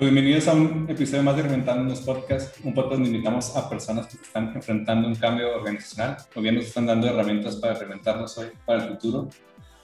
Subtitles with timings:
[0.00, 4.08] Bienvenidos a un episodio más de Reventando los Podcasts, un podcast donde invitamos a personas
[4.08, 8.48] que están enfrentando un cambio organizacional o bien nos están dando herramientas para reventarnos hoy
[8.66, 9.28] para el futuro.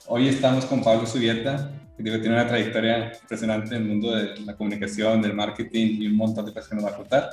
[0.07, 4.55] Hoy estamos con Pablo Subieta, que tiene una trayectoria impresionante en el mundo de la
[4.55, 7.29] comunicación, del marketing y un montón de cosas que nos va a contar.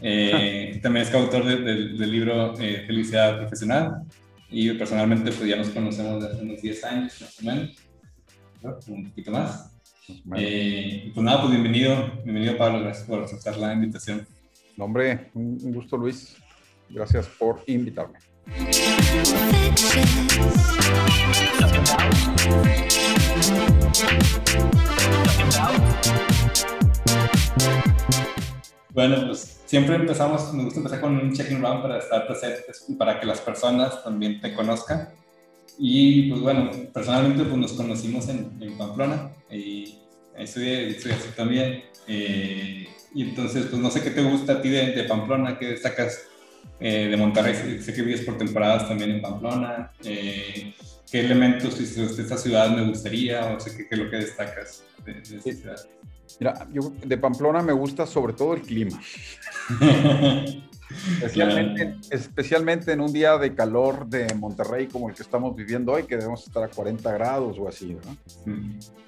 [0.00, 4.02] Eh, también es coautor del libro eh, Felicidad Profesional
[4.50, 7.76] y personalmente pues ya nos conocemos desde hace unos 10 años más o menos,
[8.88, 9.76] un poquito más.
[10.36, 14.26] Eh, pues nada, pues bienvenido, bienvenido Pablo, gracias por aceptar la invitación.
[14.78, 16.34] No, hombre, un gusto Luis,
[16.88, 18.18] gracias por invitarme.
[28.90, 32.94] Bueno, pues siempre empezamos, me gusta empezar con un check-in round para estar presentes y
[32.94, 35.10] para que las personas también te conozcan.
[35.78, 39.98] Y pues bueno, personalmente pues nos conocimos en, en Pamplona y
[40.36, 41.82] estudié, estudié también.
[42.06, 45.66] Eh, y entonces, pues no sé qué te gusta a ti de, de Pamplona, qué
[45.66, 46.28] destacas
[46.80, 47.80] eh, de Monterrey.
[47.80, 49.92] Sé que vives por temporadas también en Pamplona.
[50.04, 50.74] Eh,
[51.10, 55.14] ¿Qué elementos de esta ciudad me gustaría o sé qué, es lo que destacas de,
[55.14, 55.76] de esta ciudad?
[56.40, 59.00] Mira, yo de Pamplona me gusta sobre todo el clima.
[61.20, 66.04] Especialmente, especialmente, en un día de calor de Monterrey como el que estamos viviendo hoy,
[66.04, 67.96] que debemos estar a 40 grados o así.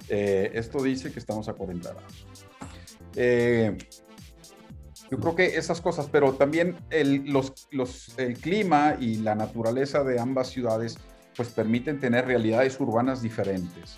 [0.09, 2.25] Eh, esto dice que estamos a 40 grados.
[3.15, 3.77] Eh,
[5.11, 10.03] yo creo que esas cosas, pero también el, los, los, el clima y la naturaleza
[10.03, 10.97] de ambas ciudades
[11.35, 13.97] pues permiten tener realidades urbanas diferentes.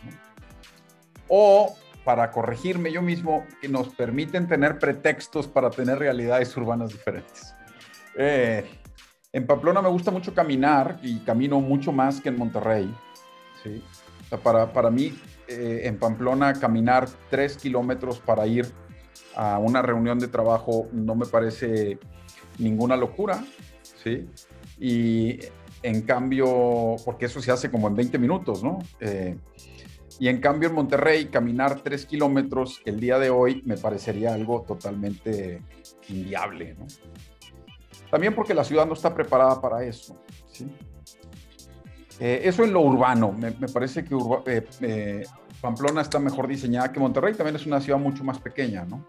[1.27, 7.55] O, para corregirme yo mismo, que nos permiten tener pretextos para tener realidades urbanas diferentes.
[8.15, 8.69] Eh,
[9.33, 12.93] en Pamplona me gusta mucho caminar y camino mucho más que en Monterrey.
[13.63, 13.83] ¿sí?
[14.37, 15.13] para, para, mí,
[15.47, 18.67] eh, en Pamplona, caminar tres kilómetros para ir
[19.35, 21.99] a una reunión de trabajo no me parece
[22.57, 23.43] ninguna locura.
[24.03, 24.27] ¿sí?
[24.79, 25.39] Y
[25.83, 28.79] en cambio, porque eso se hace como en 20 minutos, ¿no?
[28.99, 29.37] Eh,
[30.19, 34.61] y en cambio en Monterrey, caminar tres kilómetros el día de hoy me parecería algo
[34.61, 35.63] totalmente
[36.09, 36.85] inviable, ¿no?
[38.11, 40.15] También porque la ciudad no está preparada para eso.
[40.51, 40.67] ¿sí?
[42.19, 43.31] Eh, eso en lo urbano.
[43.31, 44.15] Me, parece que
[44.81, 45.23] eh,
[45.61, 47.33] Pamplona está mejor diseñada que Monterrey.
[47.33, 49.05] También es una ciudad mucho más pequeña, ¿no?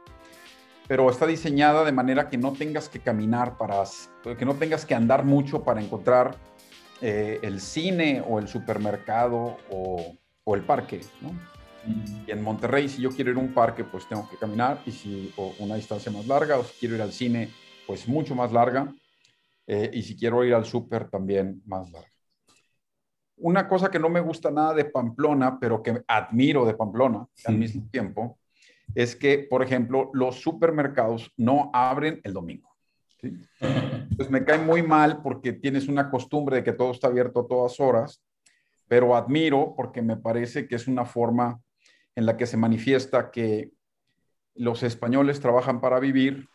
[0.86, 3.82] Pero está diseñada de manera que no tengas que caminar para,
[4.36, 6.36] que no tengas que andar mucho para encontrar
[7.00, 11.32] el cine o el supermercado o, o el parque, ¿no?
[11.86, 14.92] Y en Monterrey, si yo quiero ir a un parque, pues tengo que caminar, y
[14.92, 17.50] si o una distancia más larga, o si quiero ir al cine,
[17.86, 18.92] pues mucho más larga
[19.66, 22.11] eh, y si quiero ir al súper también más larga.
[23.42, 27.58] Una cosa que no me gusta nada de Pamplona, pero que admiro de Pamplona al
[27.58, 28.38] mismo tiempo,
[28.94, 32.72] es que, por ejemplo, los supermercados no abren el domingo.
[34.16, 37.48] Pues me cae muy mal porque tienes una costumbre de que todo está abierto a
[37.48, 38.22] todas horas,
[38.86, 41.60] pero admiro porque me parece que es una forma
[42.14, 43.72] en la que se manifiesta que
[44.54, 46.48] los españoles trabajan para vivir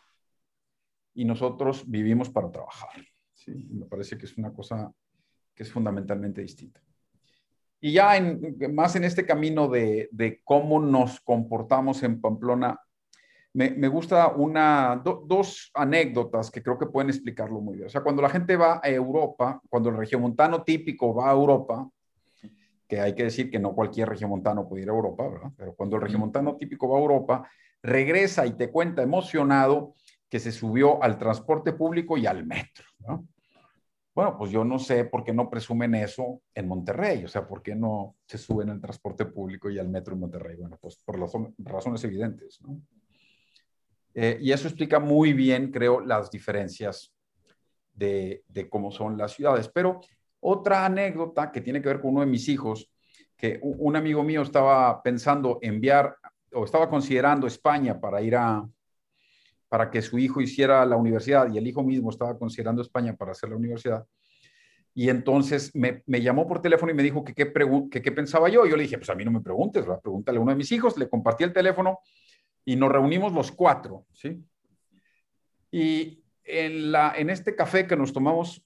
[1.14, 3.04] y nosotros vivimos para trabajar.
[3.34, 3.52] ¿sí?
[3.72, 4.92] Me parece que es una cosa
[5.57, 6.79] que es fundamentalmente distinta.
[7.81, 12.79] Y ya en, más en este camino de, de cómo nos comportamos en Pamplona,
[13.53, 17.88] me, me gusta una, dos anécdotas que creo que pueden explicarlo muy bien.
[17.88, 21.89] O sea, cuando la gente va a Europa, cuando el regiomontano típico va a Europa,
[22.88, 25.51] que hay que decir que no cualquier regiomontano puede ir a Europa, ¿verdad?
[25.57, 27.50] Pero cuando el regiomontano típico va a Europa,
[27.81, 29.95] regresa y te cuenta emocionado
[30.29, 32.85] que se subió al transporte público y al metro.
[34.18, 37.62] Bueno, pues yo no sé por qué no presumen eso en Monterrey, o sea, por
[37.62, 40.56] qué no se suben al transporte público y al metro en Monterrey.
[40.56, 41.19] Bueno, pues por
[41.60, 42.60] razones evidentes.
[44.16, 47.14] Eh, y eso explica muy bien, creo, las diferencias
[47.94, 49.69] de, de, cómo son las ciudades.
[49.72, 50.02] Pero
[50.40, 52.92] otra anécdota que tiene que ver con uno de mis hijos,
[53.36, 56.18] que un amigo mío estaba pensando enviar
[56.54, 58.68] o estaba considerando España para ir a,
[59.69, 63.31] para que su hijo hiciera la universidad y el hijo mismo estaba considerando España para
[63.31, 64.06] hacer la universidad.
[64.94, 67.54] Y entonces me, llamó por teléfono y me dijo que qué
[68.02, 68.66] que, pensaba yo.
[68.66, 70.02] Yo le dije, pues a mí no me preguntes, ¿verdad?
[70.02, 70.98] pregúntale a uno de mis hijos.
[70.98, 72.00] Le compartí el teléfono
[72.66, 74.44] y nos reunimos los cuatro, ¿sí?
[75.70, 78.66] Y en, la, en este café que nos tomamos,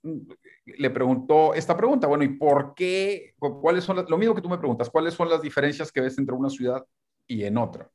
[0.66, 3.34] le preguntó esta pregunta, bueno, ¿y por qué?
[3.38, 6.34] ¿Cuáles son lo mismo que tú me preguntas, cuáles son las diferencias que ves entre
[6.34, 6.86] una ciudad
[7.28, 7.90] y en otra?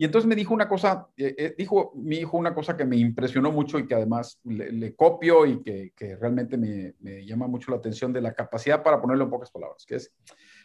[0.00, 2.96] Y entonces me dijo una cosa, eh, eh, dijo mi hijo una cosa que me
[2.96, 7.70] impresionó mucho y que además le, copio y que, que realmente me, me, llama mucho
[7.70, 10.10] la atención de la capacidad para ponerlo en pocas palabras, que es,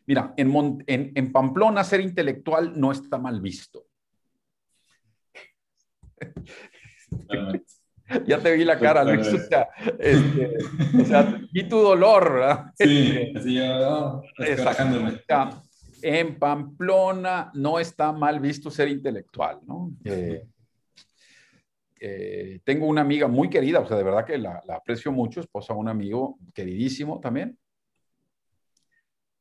[0.06, 3.86] mira, en, en, en Pamplona ser intelectual no está mal visto.
[8.26, 9.28] ya te vi la cara, Luis.
[9.34, 9.68] O sea,
[10.00, 10.56] este,
[10.98, 12.72] o sea, y tu dolor, ¿verdad?
[12.76, 14.22] Sí, así yo,
[16.08, 19.92] en Pamplona no está mal visto ser intelectual, ¿no?
[20.04, 20.46] Eh,
[22.00, 25.74] eh, tengo una amiga muy querida, o sea, de verdad que la, aprecio mucho, esposa
[25.74, 27.58] de un amigo queridísimo también.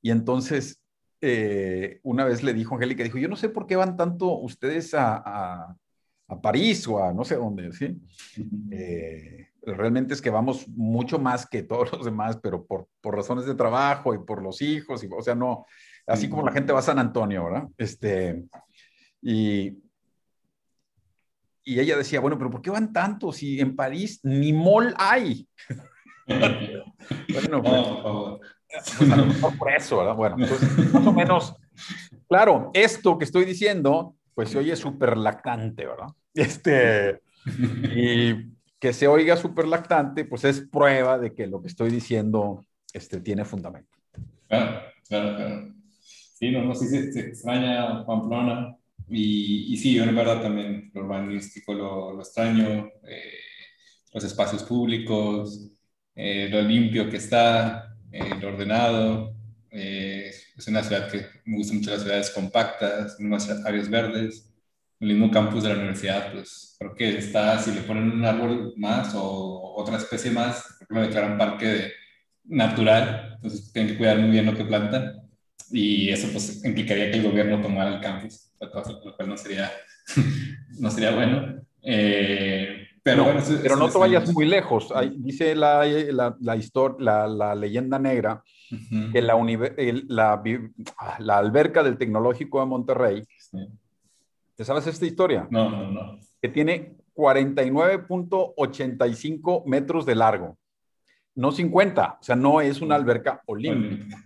[0.00, 0.81] Y entonces,
[1.20, 4.38] eh, una vez le dijo a Angélica, dijo, yo no sé por qué van tanto
[4.38, 5.76] ustedes a
[6.28, 8.00] a París o a no sé dónde, ¿sí?
[8.70, 13.46] Eh, realmente es que vamos mucho más que todos los demás, pero por, por razones
[13.46, 15.66] de trabajo y por los hijos, y, o sea, no,
[16.06, 17.69] así como la gente va a San Antonio, ¿verdad?
[17.77, 18.45] Este,
[19.23, 19.79] y,
[21.65, 23.37] y ella decía, bueno, pero ¿por qué van tantos?
[23.37, 25.49] Si en París ni mall hay.
[26.27, 30.15] bueno, pues, pues, a lo mejor por eso, ¿verdad?
[30.15, 31.56] Bueno, pues más o menos,
[32.29, 36.09] claro, esto que estoy diciendo pues se oye súper lactante, ¿verdad?
[36.35, 37.21] Este,
[37.95, 42.65] y que se oiga súper lactante, pues es prueba de que lo que estoy diciendo
[42.93, 43.97] este, tiene fundamento.
[44.49, 45.74] Claro, claro, claro.
[46.35, 48.77] Sí, no, no, sí se, extraña Pamplona.
[49.09, 53.39] Y, y, sí, yo en verdad también lo urbanístico lo, lo extraño, eh,
[54.13, 55.71] los espacios públicos,
[56.15, 59.35] eh, lo limpio que está, eh, lo ordenado.
[59.71, 64.53] Es una ciudad que me gusta mucho las ciudades compactas, unas áreas verdes.
[65.01, 68.75] El mismo campus de la universidad, pues creo que está, si le ponen un árbol
[68.77, 71.93] más o otra especie más, lo declaran parque
[72.45, 75.24] natural, entonces tienen que cuidar muy bien lo que plantan.
[75.70, 78.70] Y eso pues implicaría que el gobierno tomara el campus, lo
[79.16, 79.70] cual no sería,
[80.78, 81.61] no sería bueno.
[81.82, 84.90] Eh, pero, no, pero no te vayas muy lejos.
[85.16, 88.43] dice la, la, la, historia, la, leyenda negra
[89.12, 89.37] que la,
[90.08, 90.43] la,
[91.19, 93.22] la, alberca del Tecnológico de Monterrey,
[94.56, 95.46] ¿te sabes esta historia?
[95.50, 96.19] No, no, no.
[96.40, 100.56] Que tiene 49.85 metros de largo,
[101.34, 104.16] no 50, o sea, no es una alberca olímpica.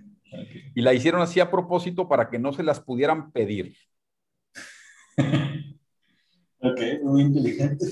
[0.74, 3.74] Y la hicieron así a propósito para que no se las pudieran pedir.
[6.60, 7.86] ok, muy inteligente.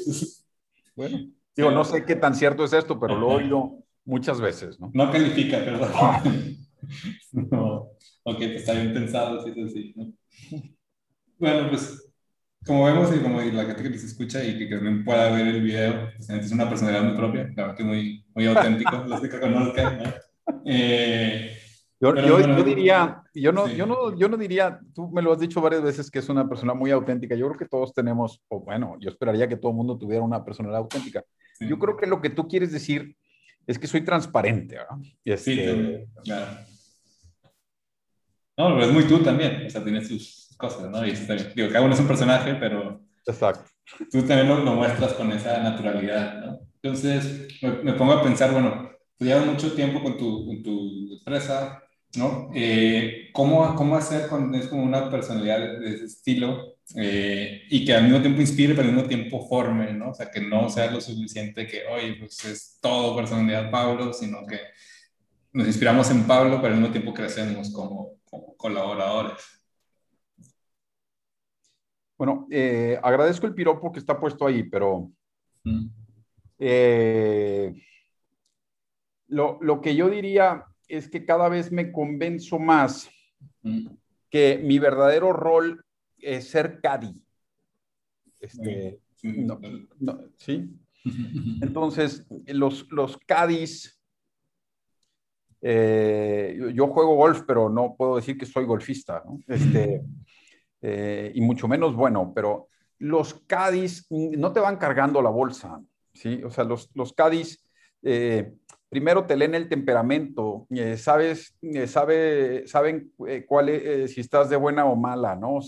[0.95, 4.79] Bueno, digo, no sé qué tan cierto es esto, pero lo he oído muchas veces,
[4.81, 4.91] ¿no?
[4.95, 5.91] No califica, perdón.
[7.33, 7.91] no.
[8.23, 10.13] Ok, pues está bien pensado, sí, es así, ¿no?
[11.39, 12.07] Bueno, pues
[12.67, 15.63] como vemos y como la gente que les escucha y que, también pueda ver el
[15.63, 19.41] video, pues, es una personalidad muy propia, la verdad que muy, muy auténtico, los que
[19.41, 20.13] conozcan, ¿no?
[20.65, 21.56] Eh,
[21.99, 25.41] yo, yo, yo, diría, yo no, yo, no, yo no diría, tú me lo has
[25.41, 27.35] dicho varias veces que es una persona muy auténtica.
[27.35, 30.45] Yo creo que todos tenemos, o bueno, yo esperaría que todo el mundo tuviera una
[30.45, 31.25] personalidad auténtica.
[31.59, 33.17] Yo creo que lo que tú quieres decir
[33.67, 34.97] es que soy transparente, ¿verdad?
[35.25, 36.47] Y así, sí, claro.
[38.59, 41.07] No, pero es muy tú también, o sea, tienes sus cosas, ¿no?
[41.07, 43.71] Y digo, cada uno es un personaje, pero Exacto.
[44.11, 46.61] tú también lo, muestras con esa naturalidad, ¿no?
[46.83, 51.15] Entonces, me, me pongo a pensar, bueno, tú llevas mucho tiempo con tu, con tu
[51.19, 51.83] empresa,
[52.17, 52.51] ¿no?
[52.55, 57.95] Eh, ¿cómo, ¿Cómo hacer cuando es como una personalidad de ese estilo eh, y que
[57.95, 60.11] al mismo tiempo inspire, pero al mismo tiempo forme, ¿no?
[60.11, 64.47] O sea, que no sea lo suficiente que, oye, pues es todo personalidad Pablo, sino
[64.47, 64.61] que
[65.53, 69.43] nos inspiramos en Pablo, pero al mismo tiempo crecemos como, como colaboradores.
[72.17, 75.11] Bueno, eh, agradezco el piropo que está puesto ahí, pero
[75.65, 75.87] mm.
[79.29, 83.09] lo, lo que yo diría es que cada vez me convenzo más
[84.31, 85.85] que mi verdadero rol
[86.19, 87.23] es ser Cadi.
[88.41, 89.01] Este,
[90.37, 90.71] sí,
[91.63, 94.01] Entonces, los, los Cadis,
[95.61, 99.39] eh, yo juego golf, pero no puedo decir que soy golfista, ¿no?
[99.47, 100.03] Este,
[100.83, 105.81] eh, y mucho menos bueno, pero los Cadis no te van cargando la bolsa,
[106.13, 106.43] ¿sí?
[106.45, 107.65] O sea, los, los Cadis
[108.03, 108.55] eh,
[108.89, 114.57] primero te leen el temperamento, eh, sabes, eh, sabe, saben eh, es, si estás de
[114.57, 115.59] buena o mala, ¿no?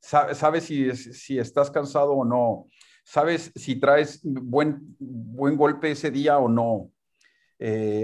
[0.00, 2.66] sabes si, si estás cansado o no,
[3.04, 6.90] sabes si traes buen, buen golpe ese día o no.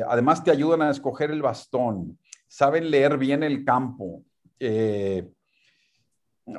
[0.06, 4.22] además te ayudan a escoger el bastón, saben leer bien el campo.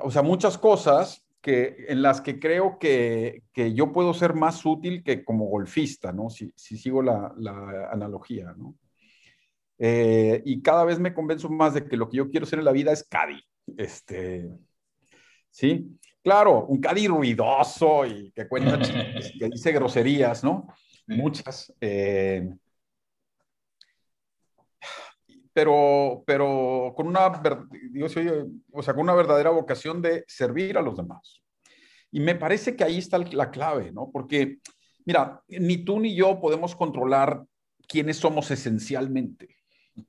[0.02, 4.66] o sea, muchas cosas que, en las que creo que, que, yo puedo ser más
[4.66, 6.30] útil que como golfista, ¿no?
[6.30, 8.76] Si, si sigo la, la, analogía, ¿no?
[9.78, 12.66] Eh, y cada vez me convenzo más de que lo que yo quiero hacer en
[12.66, 13.42] la vida es caddy.
[13.78, 14.50] Este,
[15.50, 15.98] ¿sí?
[16.22, 18.78] Claro, un caddy ruidoso y que cuenta,
[19.40, 20.68] que dice groserías, ¿no?
[21.08, 21.74] Muchas.
[21.80, 22.50] Eh,
[25.54, 27.28] pero, pero con una,
[28.72, 31.42] o sea, con una verdadera vocación de servir a los demás.
[32.12, 34.10] Y me parece que ahí está la clave, ¿no?
[34.12, 34.60] Porque,
[35.06, 37.44] mira, ni tú ni yo podemos controlar
[37.88, 39.58] quiénes somos esencialmente,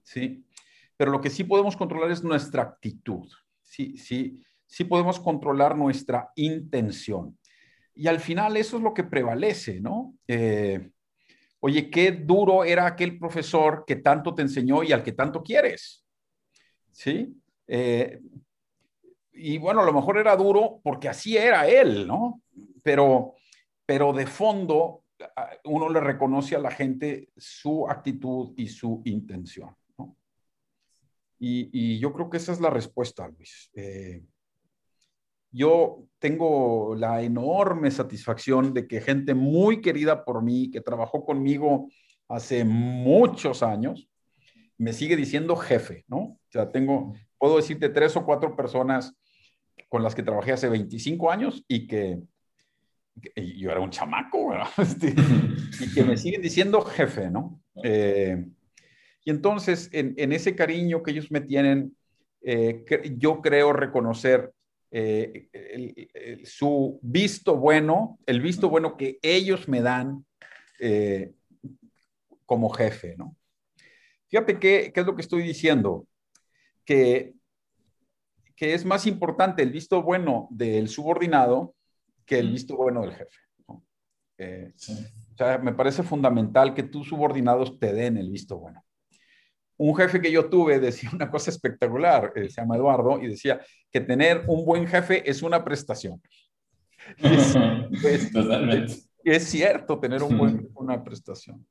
[0.03, 0.45] ¿sí?
[0.97, 3.31] Pero lo que sí podemos controlar es nuestra actitud,
[3.63, 7.39] sí, sí, sí podemos controlar nuestra intención.
[7.95, 10.15] Y al final eso es lo que prevalece, ¿no?
[10.29, 10.91] Eh,
[11.61, 16.05] Oye, qué duro era aquel profesor que tanto te enseñó y al que tanto quieres.
[16.91, 17.35] ¿Sí?
[17.67, 18.21] Eh,
[19.33, 22.43] y bueno, a lo mejor era duro porque así era él, ¿no?
[22.83, 23.35] Pero,
[23.87, 25.05] pero de fondo
[25.65, 29.75] uno le reconoce a la gente su actitud y su intención.
[29.99, 30.17] ¿no?
[31.39, 33.71] Y, yo creo que esa es la respuesta, Luis.
[33.75, 34.23] Eh,
[35.53, 41.89] yo tengo la enorme satisfacción de que gente muy querida por mí, que trabajó conmigo
[42.29, 44.09] hace muchos años,
[44.79, 46.19] me sigue diciendo jefe, ¿no?
[46.19, 49.15] O sea, tengo, puedo decirte tres o cuatro personas
[49.89, 52.21] con las que trabajé hace 25 años y que,
[53.37, 54.69] yo era un chamaco, ¿verdad?
[54.79, 55.15] Este,
[55.81, 57.61] y que me siguen diciendo jefe, ¿no?
[57.83, 58.47] Eh,
[59.25, 61.95] y entonces, en, ese cariño que ellos me tienen,
[62.43, 62.85] eh,
[63.19, 64.53] yo creo reconocer
[64.91, 70.25] eh, su visto bueno, el visto bueno que ellos me dan
[70.81, 71.33] eh,
[72.45, 73.37] como jefe, ¿no?
[74.29, 76.07] Fíjate qué, qué, es lo que estoy diciendo,
[76.85, 77.35] que,
[78.57, 81.75] que es más importante el visto bueno del subordinado
[82.25, 83.39] que el visto bueno del jefe.
[84.39, 88.85] Eh, o sea, me parece fundamental que tus subordinados te den el visto bueno
[89.81, 93.61] un jefe que yo tuve decía una cosa espectacular, eh, se llama Eduardo, y decía
[93.91, 96.21] que tener un buen jefe es una prestación.
[98.05, 98.93] Es, Totalmente.
[99.25, 101.67] Es, cierto tener un buen, una prestación.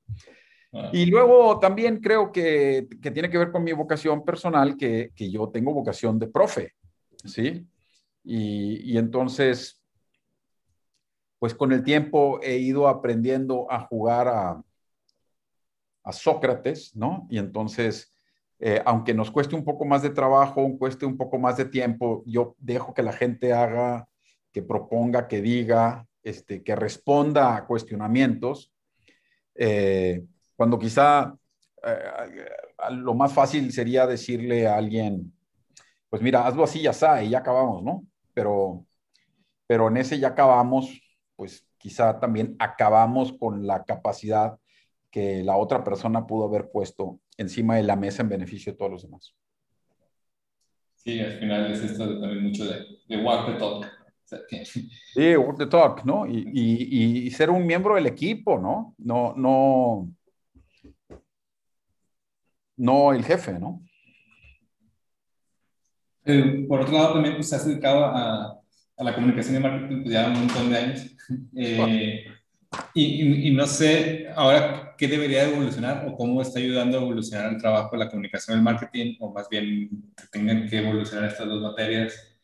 [0.73, 0.89] Ah.
[0.91, 5.29] Y luego también creo que, que, tiene que ver con mi vocación personal, que, que
[5.29, 6.73] yo tengo vocación de profe,
[7.23, 7.67] ¿sí?
[8.23, 9.83] Y, y entonces,
[11.37, 14.63] pues con el tiempo he ido aprendiendo a jugar a,
[16.17, 17.27] Sócrates, ¿no?
[17.29, 18.13] Y entonces,
[18.59, 22.23] eh, aunque nos cueste un poco más de trabajo, cueste un poco más de tiempo,
[22.25, 24.07] yo dejo que la gente haga,
[24.51, 28.73] que proponga, que diga, este, que responda a cuestionamientos,
[29.55, 30.25] eh,
[30.55, 31.35] cuando quizá
[31.83, 32.49] eh,
[32.91, 35.33] lo más fácil sería decirle a alguien,
[36.09, 38.03] pues mira, hazlo así, ya está, y ya acabamos, ¿no?
[38.33, 38.85] Pero,
[39.67, 41.01] pero en ese ya acabamos,
[41.35, 44.57] pues quizá también acabamos con la capacidad
[45.11, 48.91] que la otra persona pudo haber puesto encima de la mesa en beneficio de todos
[48.91, 49.35] los demás.
[50.95, 53.85] Sí, al final es esto también mucho de, de walk the talk.
[54.63, 56.27] Sí, walk the talk, ¿no?
[56.27, 58.93] Y, y, y, ser un miembro del equipo, ¿no?
[58.99, 60.07] No, no,
[62.77, 63.81] no el jefe, ¿no?
[66.25, 68.59] Eh, por otro lado, también pues, se has dedicado a,
[68.99, 71.05] a la comunicación y marketing pues, ya un montón de años.
[71.55, 72.25] Eh,
[72.95, 77.91] y, no sé ahora qué debería evolucionar o cómo está ayudando a evolucionar el trabajo
[77.93, 82.37] de la comunicación el marketing, o más bien que tengan que evolucionar estas dos materias.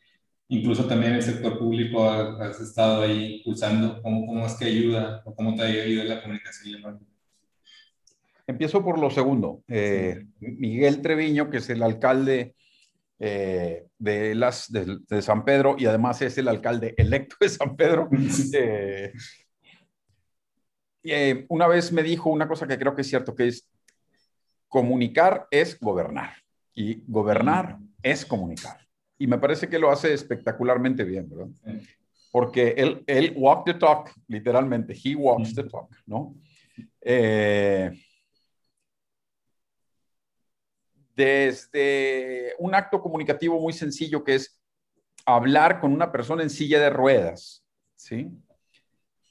[0.48, 4.00] Incluso también el sector público has estado ahí pulsando.
[4.00, 7.12] ¿Cómo, ¿Cómo es que ayuda o cómo te ayuda la comunicación y el marketing?
[8.46, 9.62] Empiezo por lo segundo.
[9.68, 12.54] Eh, Miguel Treviño, que es el alcalde
[13.18, 18.08] eh, de, las, de, San Pedro y además es el alcalde electo de San Pedro,
[18.54, 19.12] eh,
[21.10, 23.68] eh, una vez me dijo una cosa que creo que es cierto, que es
[24.68, 26.34] comunicar es gobernar
[26.74, 28.78] y gobernar es comunicar.
[29.18, 31.48] Y me parece que lo hace espectacularmente bien, ¿verdad?
[32.30, 36.34] Porque él, él walk the talk, literalmente, he walks the talk, ¿no?
[37.00, 37.90] Eh,
[41.14, 44.60] desde un acto comunicativo muy sencillo que es
[45.24, 48.30] hablar con una persona en silla de ruedas, ¿sí?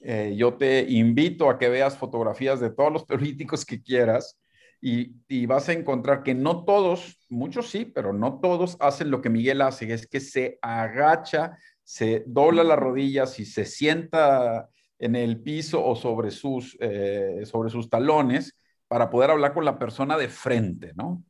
[0.02, 4.38] Eh, yo te invito a que veas fotografías de todos los políticos que quieras
[4.82, 9.30] y, vas a encontrar que no todos, muchos sí, pero no todos hacen lo que
[9.30, 15.42] Miguel hace, es que se agacha, se dobla las rodillas y se sienta en el
[15.42, 18.56] piso o sobre sus, eh, sobre sus talones
[18.88, 21.24] para poder hablar con la persona de frente, ¿no?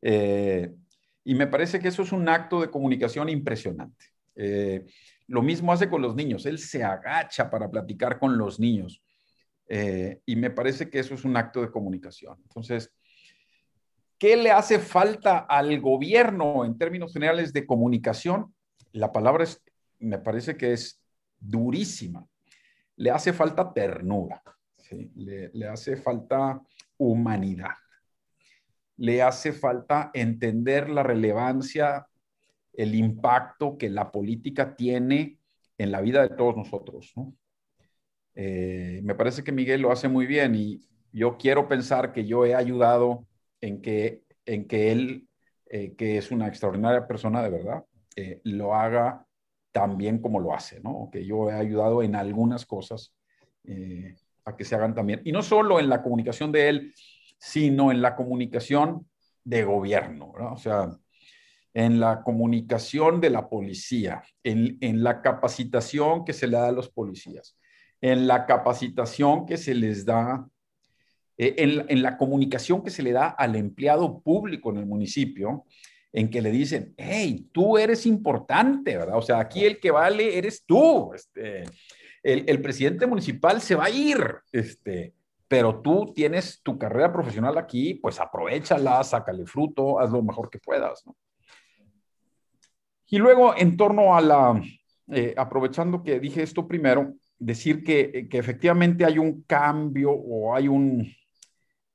[0.00, 0.72] Eh,
[1.24, 4.06] y me parece que eso es un acto de comunicación impresionante.
[5.26, 6.46] Lo mismo hace con los niños.
[6.46, 9.02] Él se agacha para platicar con los niños.
[9.68, 12.38] Eh, y me parece que eso es un acto de comunicación.
[12.42, 12.92] Entonces,
[14.18, 18.54] ¿qué le hace falta al gobierno en términos generales de comunicación?
[18.92, 19.62] La palabra es,
[19.98, 21.00] me parece que es
[21.38, 22.26] durísima.
[22.96, 24.42] Le hace falta ternura,
[25.16, 26.60] le, le hace falta
[26.96, 27.74] humanidad,
[28.98, 32.06] le hace falta entender la relevancia,
[32.76, 35.38] el impacto que la política tiene
[35.78, 37.12] en la vida de todos nosotros.
[37.16, 37.34] ¿no?
[38.34, 40.80] Eh, me parece que Miguel lo hace muy bien y
[41.12, 43.26] yo quiero pensar que yo he ayudado
[43.60, 45.28] en que, en que él,
[45.66, 47.84] eh, que es una extraordinaria persona de verdad,
[48.16, 49.26] eh, lo haga
[49.72, 51.08] tan bien como lo hace, ¿no?
[51.12, 53.12] Que yo he ayudado en algunas cosas
[54.44, 55.22] a que se hagan también.
[55.24, 56.94] Y no solo en la comunicación de él,
[57.38, 59.08] sino en la comunicación
[59.42, 60.52] de gobierno, ¿no?
[60.52, 60.96] O sea,
[61.74, 66.72] en la comunicación de la policía, en, en la capacitación que se le da a
[66.72, 67.56] los policías
[68.04, 70.46] en la capacitación que se les da,
[71.38, 75.64] eh, en, la comunicación que se le da al empleado público en el municipio,
[76.12, 79.16] en que le dicen, hey, tú eres importante, ¿verdad?
[79.16, 81.14] O sea, aquí el que vale eres tú.
[81.14, 81.64] Este,
[82.22, 85.14] el, presidente municipal se va a ir, este,
[85.48, 90.58] pero tú tienes tu carrera profesional aquí, pues aprovechala, sácale fruto, haz lo mejor que
[90.58, 91.16] puedas, ¿no?
[93.14, 94.60] Y luego, en torno a la,
[95.12, 101.08] eh, aprovechando que dije esto primero, decir que, efectivamente hay un cambio o hay un,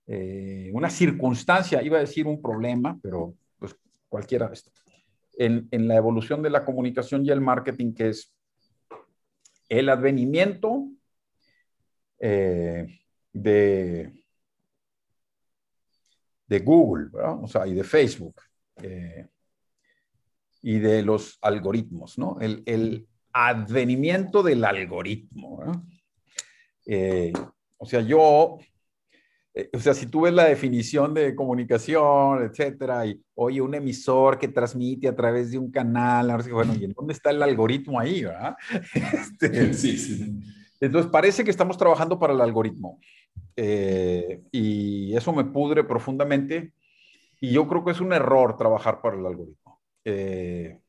[0.07, 3.75] eh, una circunstancia, iba a decir un problema, pero pues
[4.07, 4.71] cualquiera esto,
[5.37, 8.33] en, en, la evolución de la comunicación y el marketing, que es
[9.67, 10.87] el advenimiento
[12.17, 12.97] eh,
[13.33, 14.23] de,
[16.47, 18.41] de Google, o sea, y de Facebook,
[18.81, 19.27] eh,
[20.61, 22.37] y de los algoritmos, ¿no?
[22.39, 25.83] El, el, advenimiento del algoritmo.
[26.85, 27.31] Eh,
[27.77, 28.57] o sea, yo,
[29.53, 34.37] eh, o sea, si tú ves la definición de comunicación, etcétera, y oye, un emisor
[34.37, 38.25] que transmite a través de un canal, bueno, ¿y en dónde está el algoritmo ahí?
[39.13, 40.39] Este, sí, sí.
[40.81, 42.99] Entonces, parece que estamos trabajando para el algoritmo.
[43.55, 46.73] Eh, y eso me pudre profundamente.
[47.41, 49.68] Y yo creo que es un error trabajar para el algoritmo.
[50.05, 50.79] Eh,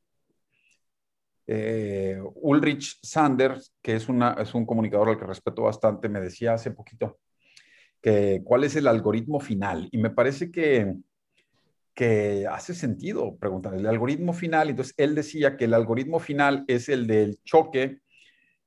[1.47, 4.07] eh, Ulrich Sanders, que es,
[4.39, 7.19] es un comunicador al que respeto bastante, me decía hace poquito
[8.01, 9.89] que cuál es el algoritmo final.
[9.91, 10.95] Y me parece que,
[11.95, 14.71] que hace sentido preguntar el algoritmo final.
[14.71, 17.99] Entonces, él decía que el algoritmo final es el del choque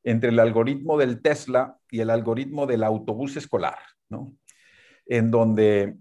[0.03, 3.79] entre el algoritmo del Tesla y el algoritmo del autobús escolar,
[4.09, 4.35] ¿no?
[5.05, 5.95] En donde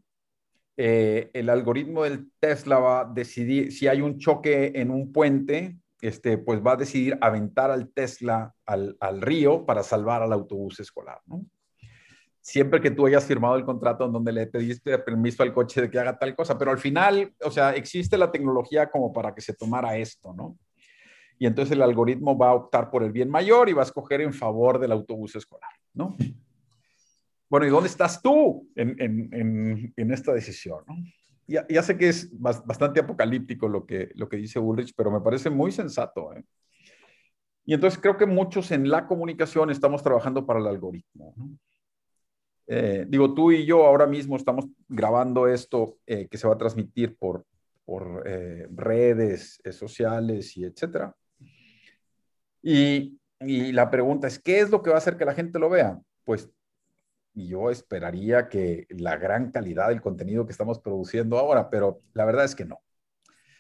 [0.76, 5.76] eh, el algoritmo del Tesla va a decidir si hay un choque en un puente,
[6.00, 11.20] este, pues va a decidir aventar al Tesla al, río para salvar al autobús escolar.
[12.40, 15.90] Siempre que tú hayas firmado el contrato en donde le pediste permiso al coche de
[15.90, 19.40] que haga tal cosa, pero al final, o sea, existe la tecnología como para que
[19.40, 20.58] se tomara esto, ¿no?
[21.38, 24.20] Y entonces el algoritmo va a optar por el bien mayor y va a escoger
[24.22, 26.16] en favor del autobús escolar, ¿no?
[27.52, 30.94] Bueno, ¿y dónde estás tú en, en, en esta decisión, ¿no?
[31.46, 35.50] ya, sé que es bastante apocalíptico lo que, lo que dice Ulrich, pero me parece
[35.50, 36.32] muy sensato.
[36.32, 36.42] ¿eh?
[37.66, 41.34] Y entonces creo que muchos en la comunicación estamos trabajando para el algoritmo.
[42.68, 46.58] Eh, digo, tú y yo ahora mismo estamos grabando esto eh, que se va a
[46.58, 47.44] transmitir por,
[47.84, 51.14] por redes sociales y etcétera.
[52.62, 55.58] Y, y la pregunta es, ¿qué es lo que va a hacer que la gente
[55.58, 56.00] lo vea?
[56.24, 56.50] Pues
[57.34, 62.44] yo esperaría que la gran calidad del contenido que estamos produciendo ahora, pero la verdad
[62.44, 62.80] es que no.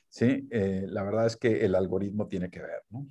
[0.08, 3.06] Sí, eh, la verdad es que el algoritmo tiene que ver, ¿no?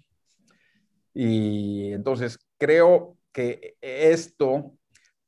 [1.13, 4.73] Y entonces creo que esto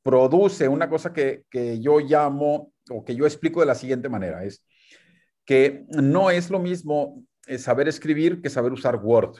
[0.03, 4.43] produce una cosa que, que yo llamo o que yo explico de la siguiente manera,
[4.43, 4.63] es
[5.45, 9.37] que no es lo mismo eh, saber escribir que saber usar Word.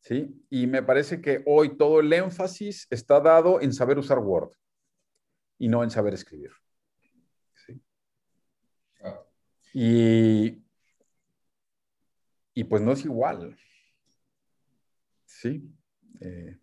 [0.00, 0.44] ¿Sí?
[0.50, 4.50] Y me parece que hoy todo el énfasis está dado en saber usar Word
[5.58, 6.50] y no en saber escribir.
[7.66, 7.80] ¿sí?
[9.72, 10.64] Y,
[12.54, 13.56] y pues no es igual.
[15.26, 15.70] Sí.
[16.20, 16.58] Eh,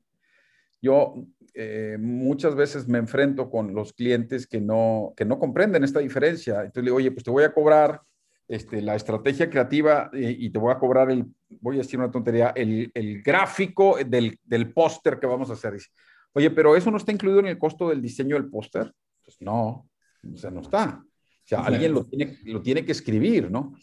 [0.81, 1.15] yo
[1.53, 6.61] eh, muchas veces me enfrento con los clientes que no, que no comprenden esta diferencia.
[6.61, 8.01] Entonces le digo, oye, pues te voy a cobrar
[8.47, 11.25] este, la estrategia creativa eh, y te voy a cobrar el,
[11.59, 15.73] voy a decir una tontería, el, el gráfico del, del póster que vamos a hacer.
[15.73, 15.89] Dice,
[16.37, 18.93] Oye, pero eso no está incluido en el costo del diseño del póster.
[19.25, 19.89] Pues no,
[20.31, 21.01] o sea, no está.
[21.03, 23.73] O sea, alguien lo tiene, lo tiene que escribir, ¿no?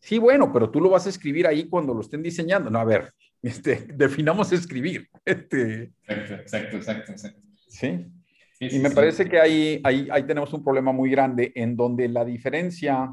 [0.00, 2.68] Sí, bueno, pero tú lo vas a escribir ahí cuando lo estén diseñando.
[2.68, 3.12] No, a ver,
[3.42, 5.08] este, definamos escribir.
[5.24, 8.06] Este, exacto, exacto, exacto, Sí.
[8.58, 12.24] y me parece que ahí, ahí, ahí tenemos un problema muy grande en donde la
[12.24, 13.08] diferencia,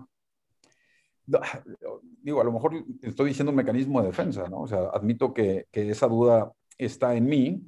[2.21, 4.61] digo, a lo mejor estoy diciendo un mecanismo de defensa, ¿no?
[4.61, 7.61] O sea, admito que, esa duda está en mí,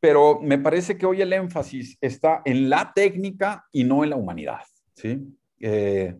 [0.00, 4.16] pero me parece que hoy el énfasis está en la técnica y no en la
[4.16, 4.60] humanidad,
[4.94, 5.36] ¿sí?
[5.60, 6.16] Eh,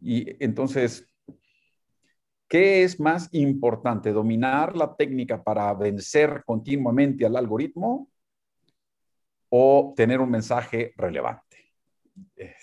[0.00, 1.08] y entonces,
[2.48, 4.12] ¿qué es más importante?
[4.12, 8.08] ¿Dominar la técnica para vencer continuamente al algoritmo
[9.48, 11.48] o tener un mensaje relevante?
[12.36, 12.57] Este,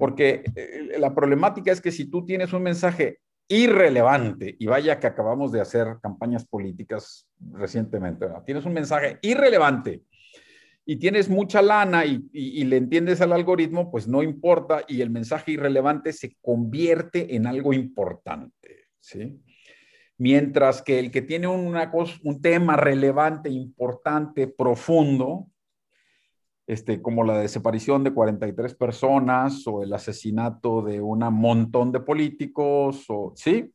[0.00, 5.06] porque eh, la problemática es que si tú tienes un mensaje irrelevante, y vaya que
[5.06, 10.02] acabamos de hacer campañas políticas recientemente, tienes un mensaje irrelevante
[10.86, 15.52] y tienes mucha lana y, le entiendes al algoritmo, pues no importa y el mensaje
[15.52, 19.38] irrelevante se convierte en algo importante, ¿sí?
[20.16, 25.46] Mientras que el que tiene un tema relevante, importante, profundo,
[26.70, 33.06] este, como la desaparición de 43 personas o el asesinato de un montón de políticos,
[33.08, 33.74] o, ¿sí?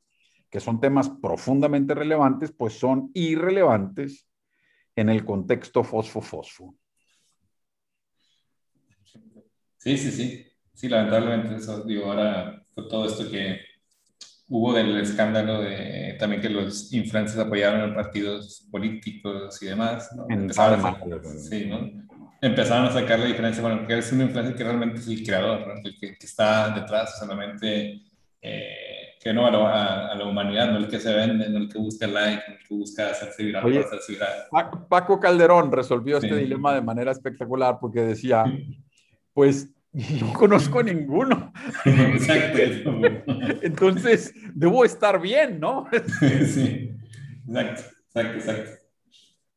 [0.50, 4.26] que son temas profundamente relevantes, pues son irrelevantes
[4.96, 6.74] en el contexto fosfo-fosfo.
[9.76, 10.46] Sí, sí, sí.
[10.74, 13.60] Sí, lamentablemente eso, digo, ahora todo esto que
[14.48, 20.28] hubo del escándalo de también que los influencers apoyaron a partidos políticos y demás, ¿no?
[20.30, 22.05] Empezaron a, sí, ¿no?
[22.46, 25.68] Empezaron a sacar la diferencia, bueno, que es un influencer que realmente es el creador,
[25.68, 25.74] ¿no?
[25.84, 28.02] el que, que, está detrás, solamente
[28.40, 31.80] eh, que no a, a, la humanidad, no el que se vende, no el que
[31.80, 33.66] busca like, no el que busca hacerse viral.
[33.66, 34.30] Oye, hacerse viral.
[34.88, 38.46] Paco Calderón resolvió este dilema de manera espectacular porque decía,
[39.34, 41.52] pues no conozco a ninguno.
[41.86, 42.92] Exacto.
[43.64, 45.88] Entonces, debo estar bien, ¿no?
[46.46, 46.92] sí,
[47.48, 47.82] exacto,
[48.14, 48.85] exacto, exacto.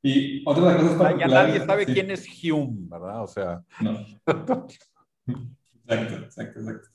[0.03, 1.19] Y otra de las cosas para...
[1.19, 3.23] Ya nadie sabe quién es Hume, ¿verdad?
[3.23, 3.63] O sea...
[3.81, 4.07] No.
[5.91, 6.89] Exacto, exacto, exacto.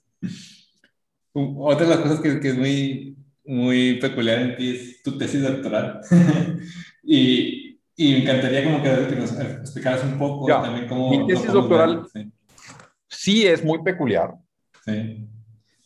[1.34, 5.42] Otra de las cosas que, que, es muy, muy peculiar en ti es tu tesis
[5.42, 6.00] doctoral.
[7.04, 11.10] y, y, me encantaría como que, que nos explicaras un poco también cómo...
[11.10, 12.06] Mi tesis doctoral
[13.08, 14.36] sí es muy peculiar.
[14.86, 15.28] Sí.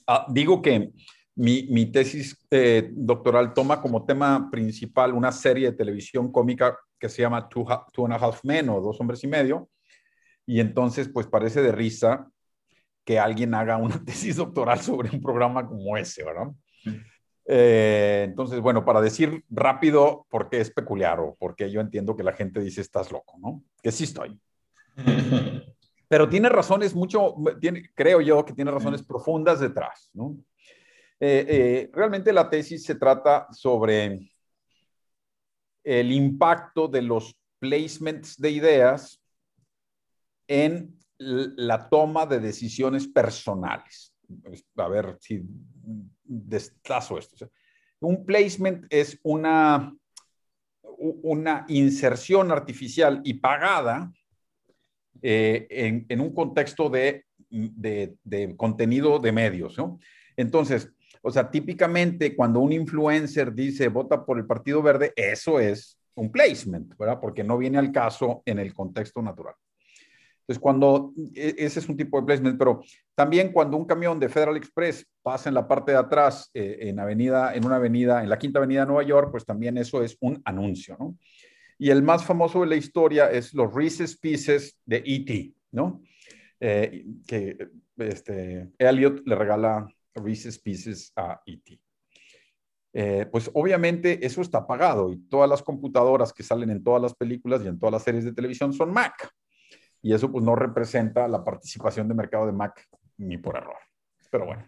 [0.06, 0.91] Ah, digo que
[1.36, 7.10] mi, mi tesis eh, doctoral toma como tema principal una serie de televisión cómica que
[7.10, 9.69] se llama Two, and a Half Men o Dos Hombres y Medio.
[10.45, 12.29] Y entonces, pues parece de risa
[13.03, 16.47] que alguien haga una tesis doctoral sobre un programa como ese, ¿verdad?
[17.45, 22.15] Eh, entonces, bueno, para decir rápido por qué es peculiar o por qué yo entiendo
[22.15, 23.63] que la gente dice estás loco, ¿no?
[23.81, 24.39] Que sí estoy.
[26.10, 30.38] Pero tiene razones mucho, tiene, creo yo que tiene razones profundas detrás, ¿no?
[31.19, 34.29] Eh, eh, realmente la tesis se trata sobre
[35.88, 39.23] el impacto de los placements de ideas
[40.45, 44.13] en la toma de decisiones personales.
[44.76, 45.41] A ver si
[46.26, 47.50] destazo esto.
[48.02, 49.95] Un placement es una,
[50.97, 54.12] una inserción artificial y pagada
[55.21, 59.78] eh, en, un contexto de, de, contenido de medios.
[60.36, 60.91] Entonces,
[61.27, 66.31] o sea, típicamente cuando un influencer dice vota por el Partido Verde, eso es un
[66.31, 67.19] placement, ¿verdad?
[67.19, 69.53] Porque no viene al caso en el contexto natural.
[70.39, 72.81] Entonces, cuando e, ese es un tipo de placement, pero
[73.13, 76.97] también cuando un camión de Federal Express pasa en la parte de atrás, eh, en,
[76.97, 80.15] avenida, en una avenida, en la quinta avenida de Nueva York, pues también eso es
[80.21, 81.17] un anuncio, ¿no?
[81.77, 86.01] Y el más famoso de la historia es los Reese's Pieces de E.T., ¿no?
[86.61, 89.87] Eh, que este, Elliot le regala
[90.17, 91.80] Reese's Pieces a E.T.
[92.93, 97.13] Eh, pues obviamente eso está pagado y todas las computadoras que salen en todas las
[97.13, 99.30] películas y en todas las series de televisión son Mac.
[100.01, 103.77] Y eso pues no representa la participación de mercado de Mac ni por error.
[104.32, 104.67] Pero bueno.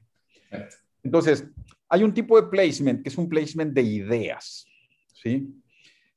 [1.03, 1.45] Entonces,
[1.87, 4.65] hay un tipo de placement que es un placement de ideas,
[5.13, 5.47] ¿sí?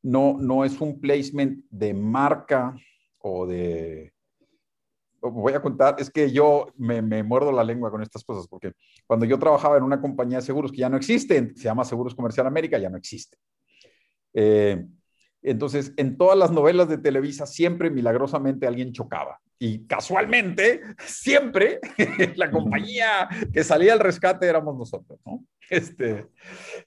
[0.02, 2.74] no, no es un placement de marca
[3.18, 4.11] o de...
[5.22, 8.72] Voy a contar, es que yo me, muerdo la lengua con estas cosas, porque
[9.06, 12.14] cuando yo trabajaba en una compañía de seguros que ya no existe, se llama Seguros
[12.14, 13.36] Comercial América, ya no existe.
[14.34, 14.84] Eh,
[15.42, 19.40] entonces, en todas las novelas de Televisa, siempre milagrosamente alguien chocaba.
[19.58, 21.78] Y casualmente, siempre
[22.34, 25.44] la compañía que salía al rescate éramos nosotros, ¿no?
[25.70, 26.26] Este,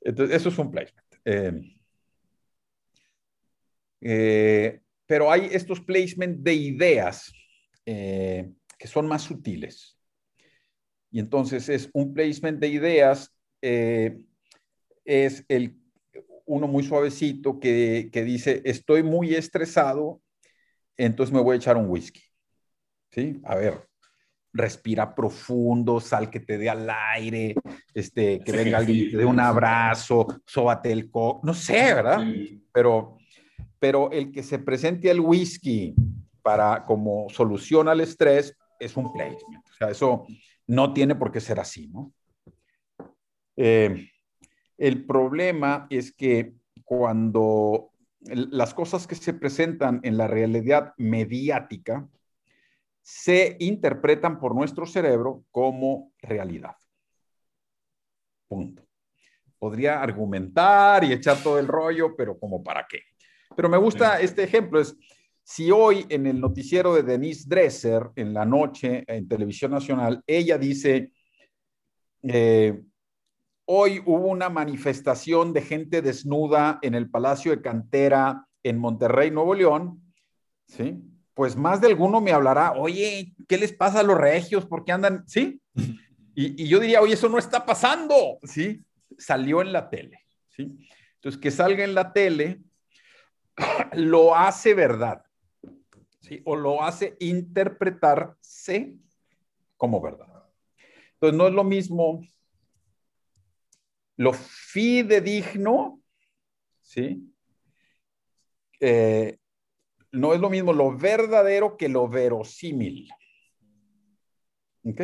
[0.02, 1.08] entonces, eso es un placement.
[1.24, 1.62] Eh,
[4.02, 7.32] eh, pero hay estos placements de ideas
[7.86, 9.98] eh, que son más sutiles.
[11.12, 14.20] Y entonces es un placement de ideas, eh,
[15.06, 15.78] es el,
[16.46, 20.22] uno muy suavecito que, que dice, estoy muy estresado,
[20.98, 22.22] entonces me voy a echar un whisky.
[23.12, 23.40] ¿Sí?
[23.46, 23.88] A ver,
[24.56, 27.56] respira profundo, sal que te dé al aire,
[27.94, 32.26] este, que venga alguien y te dé un abrazo, sóbate el co, no sé, ¿verdad?
[32.72, 33.18] Pero,
[33.80, 35.94] pero el que se presente el whisky
[36.46, 39.68] para como solución al estrés es un placement.
[39.68, 40.28] O sea, eso
[40.68, 42.14] no tiene por qué ser así, ¿no?
[43.58, 44.12] Eh,
[44.78, 46.54] el problema es que
[46.84, 52.08] cuando las cosas que se presentan en la realidad mediática
[53.02, 56.76] se interpretan por nuestro cerebro como realidad.
[58.48, 58.84] Punto.
[59.58, 63.00] Podría argumentar y echar todo el rollo, pero como para qué.
[63.56, 64.96] Pero me gusta este ejemplo, es
[65.48, 70.58] si hoy en el noticiero de Denise Dresser, en la noche en Televisión Nacional, ella
[70.58, 71.12] dice,
[72.24, 72.82] eh,
[73.66, 79.54] hoy hubo una manifestación de gente desnuda en el Palacio de Cantera en Monterrey, Nuevo
[79.54, 80.02] León,
[80.66, 81.00] ¿sí?
[81.36, 84.66] Pues más de alguno me hablará, oye, ¿qué les pasa a los regios?
[84.66, 85.28] ¿Por qué andan?
[85.28, 85.62] ¿Sí?
[86.38, 88.84] Y, y yo diría, oye, eso no está pasando, ¿sí?
[89.18, 90.64] Salió en la tele, ¿sí?
[91.14, 92.60] Entonces, que salga en la tele
[93.94, 95.25] lo hace verdad.
[96.46, 98.96] O lo hace interpretarse
[99.78, 100.50] como verdad.
[101.14, 102.22] Entonces, no es lo mismo
[104.18, 106.02] lo fidedigno,
[106.82, 107.32] ¿sí?
[108.80, 109.38] Eh,
[110.12, 113.10] no es lo mismo lo verdadero que lo verosímil.
[114.84, 115.02] ¿Ok?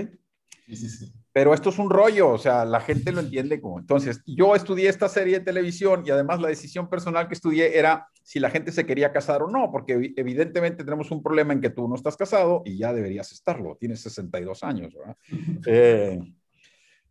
[0.66, 1.14] Sí, sí, sí.
[1.34, 3.80] Pero esto es un rollo, o sea, la gente lo entiende como.
[3.80, 8.08] Entonces, yo estudié esta serie de televisión y además la decisión personal que estudié era
[8.24, 11.70] si la gente se quería casar o no, porque evidentemente tenemos un problema en que
[11.70, 15.18] tú no estás casado y ya deberías estarlo, tienes 62 años, ¿verdad?
[15.66, 16.20] Eh,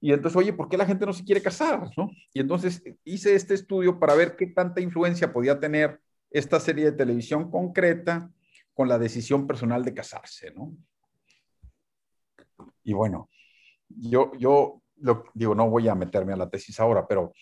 [0.01, 1.91] y entonces, oye, ¿por qué la gente no se quiere casar?
[1.97, 2.11] ¿no?
[2.33, 6.93] Y entonces hice este estudio para ver qué tanta influencia podía tener esta serie de
[6.93, 8.31] televisión concreta
[8.73, 10.73] con la decisión personal de casarse, ¿no?
[12.83, 13.29] Y bueno,
[13.97, 14.81] yo, yo
[15.35, 17.33] digo, no voy a meterme a la tesis ahora, pero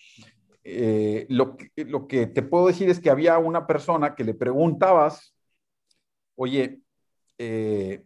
[0.63, 5.35] eh, lo, lo que te puedo decir es que había una persona que le preguntabas,
[6.35, 6.79] oye,
[7.37, 8.03] eh,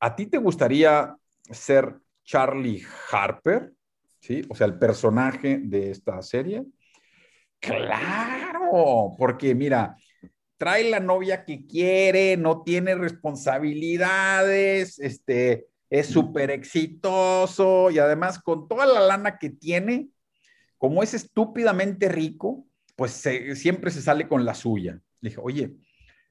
[0.00, 1.16] ¿a ti te gustaría
[1.50, 3.72] ser Charlie Harper?
[4.20, 4.42] ¿Sí?
[4.48, 6.64] O sea, el personaje de esta serie.
[7.58, 9.96] Claro, porque mira,
[10.56, 18.66] trae la novia que quiere, no tiene responsabilidades, este, es súper exitoso y además con
[18.66, 20.08] toda la lana que tiene,
[20.78, 23.12] como es estúpidamente rico, pues
[23.56, 24.98] siempre se sale con la suya.
[25.20, 25.76] Le dije, oye,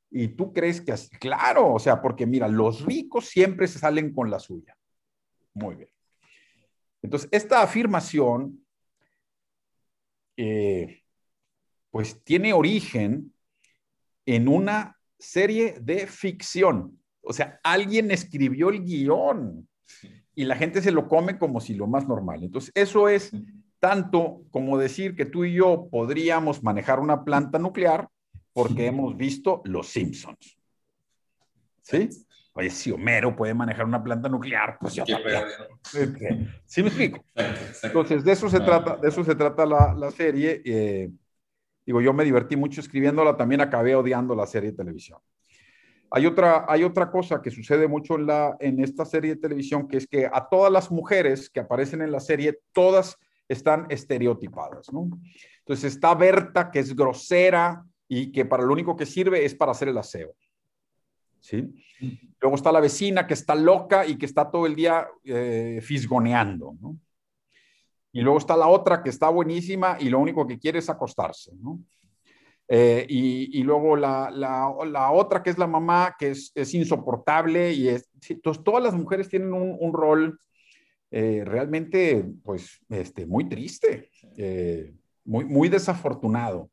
[0.10, 1.16] ¿y tú crees que así?
[1.20, 4.76] Claro, o sea, porque mira, los ricos siempre se salen con la suya.
[5.54, 5.90] Muy bien.
[7.04, 8.66] Entonces, esta afirmación,
[10.38, 11.04] eh,
[11.92, 13.32] pues tiene origen
[14.26, 17.01] en una serie de ficción.
[17.22, 19.68] O sea, alguien escribió el guion
[20.36, 22.44] y la gente se lo come como si lo más normal.
[22.44, 23.32] Entonces, eso es
[23.80, 28.08] tanto como decir que tú y yo podríamos manejar una planta nuclear
[28.54, 30.58] porque hemos visto Los Simpsons.
[31.82, 32.10] ¿Sí?
[32.54, 36.54] Oye, si Homero puede manejar una planta nuclear, pues yo también.
[36.66, 37.24] ¿Sí me explico?
[37.82, 40.62] Entonces, de eso se trata, de eso se trata la, la serie.
[40.66, 41.10] Eh,
[41.86, 45.20] digo, yo me divertí mucho escribiéndola, también acabé odiando la serie de televisión.
[46.14, 49.88] Hay otra, hay otra cosa que sucede mucho en, la, en esta serie de televisión,
[49.88, 54.92] que es que a todas las mujeres que aparecen en la serie, todas están estereotipadas,
[54.92, 55.10] ¿no?
[55.60, 59.72] Entonces está Berta, que es grosera y que para lo único que sirve es para
[59.72, 60.36] hacer el aseo.
[61.40, 61.74] ¿Sí?
[62.42, 66.76] Luego está la vecina que está loca y que está todo el día eh, fisgoneando,
[66.80, 67.00] ¿no?
[68.12, 71.54] Y luego está la otra que está buenísima y lo único que quiere es acostarse,
[71.56, 71.80] ¿no?
[72.74, 77.74] Eh, y, luego la, la, otra que es la mamá, que es, es insoportable.
[77.74, 80.40] Y es, entonces, todas las mujeres tienen un, un rol
[81.12, 84.94] eh, realmente, pues, este, muy triste, eh,
[85.26, 86.72] muy, muy desafortunado.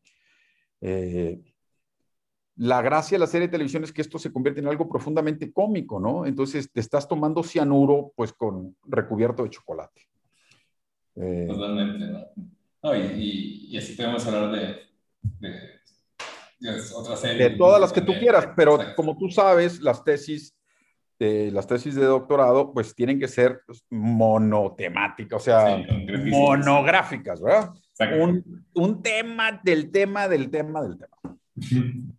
[2.55, 5.53] la gracia de la serie de televisión es que esto se convierte en algo profundamente
[5.53, 6.27] cómico, ¿no?
[6.27, 10.03] Entonces, te estás tomando cianuro, pues, con recubierto de chocolate.
[11.15, 12.07] Totalmente,
[12.85, 12.95] ¿no?
[12.95, 14.89] y, y, así podemos hablar de
[15.41, 15.78] de
[17.57, 20.57] todas las que tú quieras, pero como tú sabes, las tesis,
[21.19, 25.85] las tesis de doctorado, pues tienen que ser pues, monotemáticas, o sea,
[26.27, 27.71] monográficas, ¿verdad?
[28.21, 31.17] Un, un, tema del tema del tema del tema.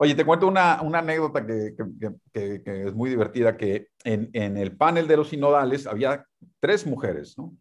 [0.00, 1.74] Oye, te cuento una, una anécdota que,
[2.32, 6.24] que, que, es muy divertida, que en, en, el panel de los sinodales había
[6.60, 7.52] tres mujeres, ¿no?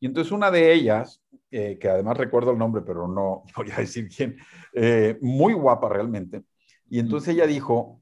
[0.00, 3.80] Y entonces una de ellas, eh, que además recuerdo el nombre, pero no voy a
[3.80, 4.36] decir quién,
[4.72, 6.42] eh, muy guapa realmente.
[6.88, 8.00] Y entonces ella dijo,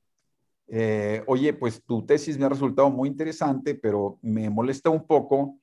[0.68, 5.58] eh, oye, pues tu tesis me ha resultado muy interesante, pero me molesta un poco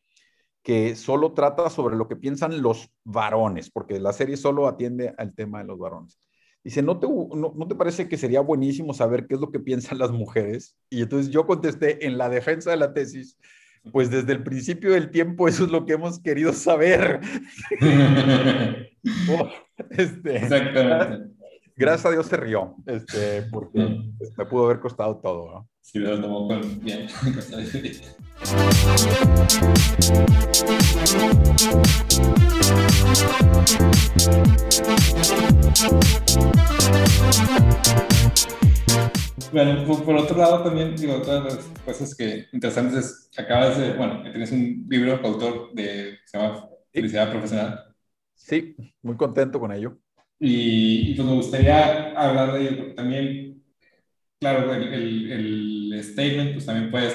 [0.64, 5.36] que solo trata sobre lo que piensan los varones, porque la serie solo atiende al
[5.36, 6.20] tema de los varones.
[6.64, 9.60] Dice, ¿no te, no, ¿no te parece que sería buenísimo saber qué es lo que
[9.60, 10.76] piensan las mujeres?
[10.90, 13.38] Y entonces yo contesté en la defensa de la tesis,
[13.92, 17.20] pues desde el principio del tiempo eso es lo que hemos querido saber.
[19.30, 19.48] Oh,
[19.92, 21.36] este, Exactamente.
[21.76, 24.02] Gracias a Dios se rió, este, porque
[24.36, 25.52] me pudo haber costado todo.
[25.52, 25.70] ¿no?
[25.80, 26.48] Sí, lo tomó
[26.82, 27.06] bien.
[39.52, 44.22] Bueno, por, otro lado también, digo, todas las cosas que interesantes es, acabas de, bueno,
[44.24, 47.96] tienes un libro autor de, se llama Felicidad Profesional.
[48.34, 49.98] Sí, muy contento con ello.
[50.40, 53.64] Y, pues me gustaría hablar de ello, porque también,
[54.40, 57.12] claro, el, el, el statement pues también puede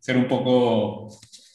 [0.00, 1.08] ser un poco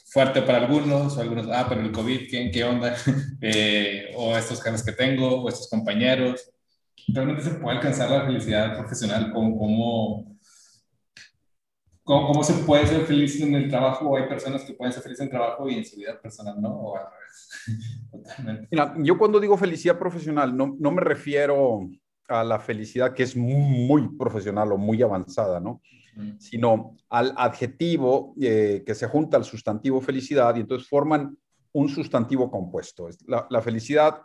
[0.10, 2.96] fuerte para algunos, o algunos, ah, pero el COVID, ¿qué, qué onda?
[3.42, 6.52] Eh, o estos casos que tengo, o estos compañeros.
[7.14, 9.32] ¿Realmente se puede alcanzar la felicidad profesional?
[9.34, 10.38] ¿Cómo, cómo,
[12.04, 14.10] cómo, se puede ser feliz en el trabajo?
[14.10, 16.62] ¿O hay personas que pueden ser felices en el trabajo y en su vida personal
[16.62, 16.70] no?
[16.70, 18.08] ¿O al revés?
[18.12, 18.68] Totalmente.
[18.72, 21.90] Mira, yo cuando digo felicidad profesional, no, no me refiero
[22.28, 25.82] a la felicidad que es muy profesional o muy avanzada, ¿no?
[26.38, 31.38] sino al adjetivo eh, que se junta al sustantivo felicidad y entonces forman
[31.72, 33.08] un sustantivo compuesto.
[33.28, 34.22] La, la felicidad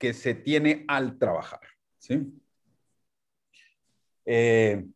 [0.00, 1.60] que se tiene al trabajar.
[1.98, 2.26] ¿sí?
[4.24, 4.86] Eh,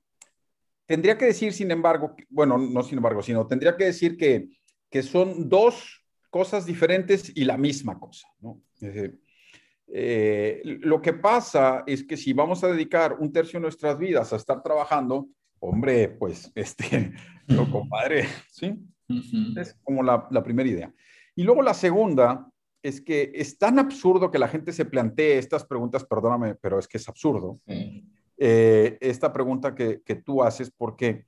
[0.86, 4.48] tendría que decir, sin embargo, bueno, no sin embargo, sino tendría que decir que,
[4.90, 8.26] que son dos cosas diferentes y la misma cosa.
[8.40, 8.62] ¿no?
[8.80, 14.32] Eh, lo que pasa es que si vamos a dedicar un tercio de nuestras vidas
[14.32, 15.28] a estar trabajando,
[15.60, 17.12] hombre, pues, este,
[17.46, 18.74] lo compadre, ¿sí?
[19.54, 20.94] Es como la, la, primera idea.
[21.36, 22.50] Y luego la segunda
[22.84, 26.86] es que es tan absurdo que la gente se plantee estas preguntas, perdóname, pero es
[26.86, 27.58] que es absurdo,
[28.36, 31.24] eh, esta pregunta que, que, tú haces, porque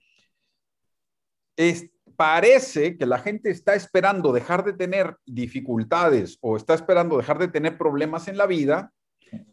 [1.56, 7.38] es, parece que la gente está esperando dejar de tener dificultades o está esperando dejar
[7.38, 8.92] de tener problemas en la vida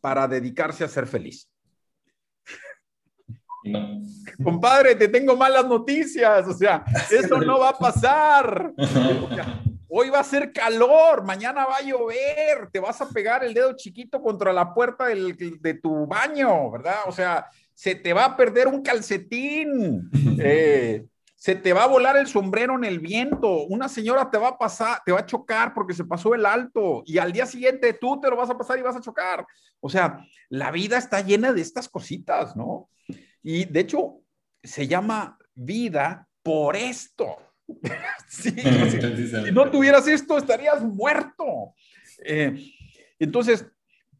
[0.01, 1.49] para dedicarse a ser feliz.
[4.43, 6.45] Compadre, te tengo malas noticias.
[6.49, 8.73] O sea, eso no va a pasar.
[9.95, 13.75] Hoy va a ser calor, mañana va a llover, te vas a pegar el dedo
[13.75, 17.01] chiquito contra la puerta de tu baño, ¿verdad?
[17.05, 22.17] O sea, se te va a perder un calcetín, eh, se te va a volar
[22.17, 25.75] el sombrero en el viento, una señora te va a pasar, te va a chocar
[25.75, 28.79] porque se pasó el alto y al día siguiente tú te lo vas a pasar
[28.79, 29.45] y vas a chocar.
[29.79, 32.89] O sea, la vida está llena de estas cositas, ¿no?
[33.43, 34.21] Y de hecho,
[34.63, 37.37] se llama vida por esto.
[39.45, 41.73] si no tuvieras esto, estarías muerto.
[42.23, 42.55] Eh,
[43.19, 43.65] entonces,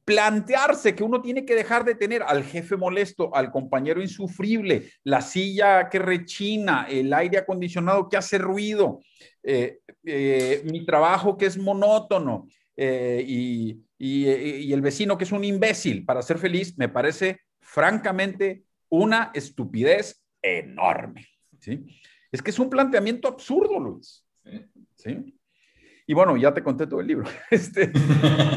[0.05, 5.21] plantearse que uno tiene que dejar de tener al jefe molesto, al compañero insufrible, la
[5.21, 8.99] silla que rechina, el aire acondicionado que hace ruido,
[9.43, 16.03] eh, eh, mi trabajo que es monótono y, y el vecino que es un imbécil
[16.03, 21.27] para ser feliz, me parece francamente una estupidez enorme.
[21.59, 21.85] ¿sí?
[22.33, 24.25] Es que es un planteamiento absurdo, Luis.
[24.95, 25.39] ¿sí?
[26.07, 27.29] Y bueno, ya te conté todo el libro.
[27.51, 27.91] Este,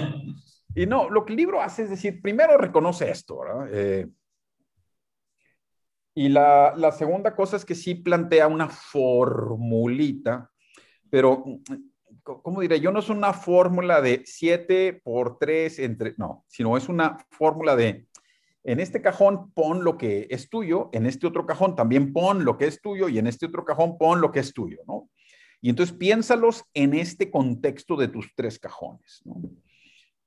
[0.75, 3.69] y no, lo que el libro hace es decir, primero reconoce esto, ¿verdad?
[3.71, 4.09] Eh,
[6.15, 10.51] y la, la, segunda cosa es que sí plantea una formulita,
[11.11, 11.45] pero,
[12.23, 12.81] ¿cómo diré?
[12.81, 17.77] Yo no es una fórmula de 7 por 3 entre, no, sino es una fórmula
[17.77, 18.07] de
[18.67, 22.59] en este cajón pon lo que es tuyo, en este otro cajón también pon lo
[22.59, 25.09] que es tuyo y en este otro cajón pon lo que es tuyo, ¿no?
[25.61, 29.23] Y entonces piénsalos en este contexto de tus tres cajones.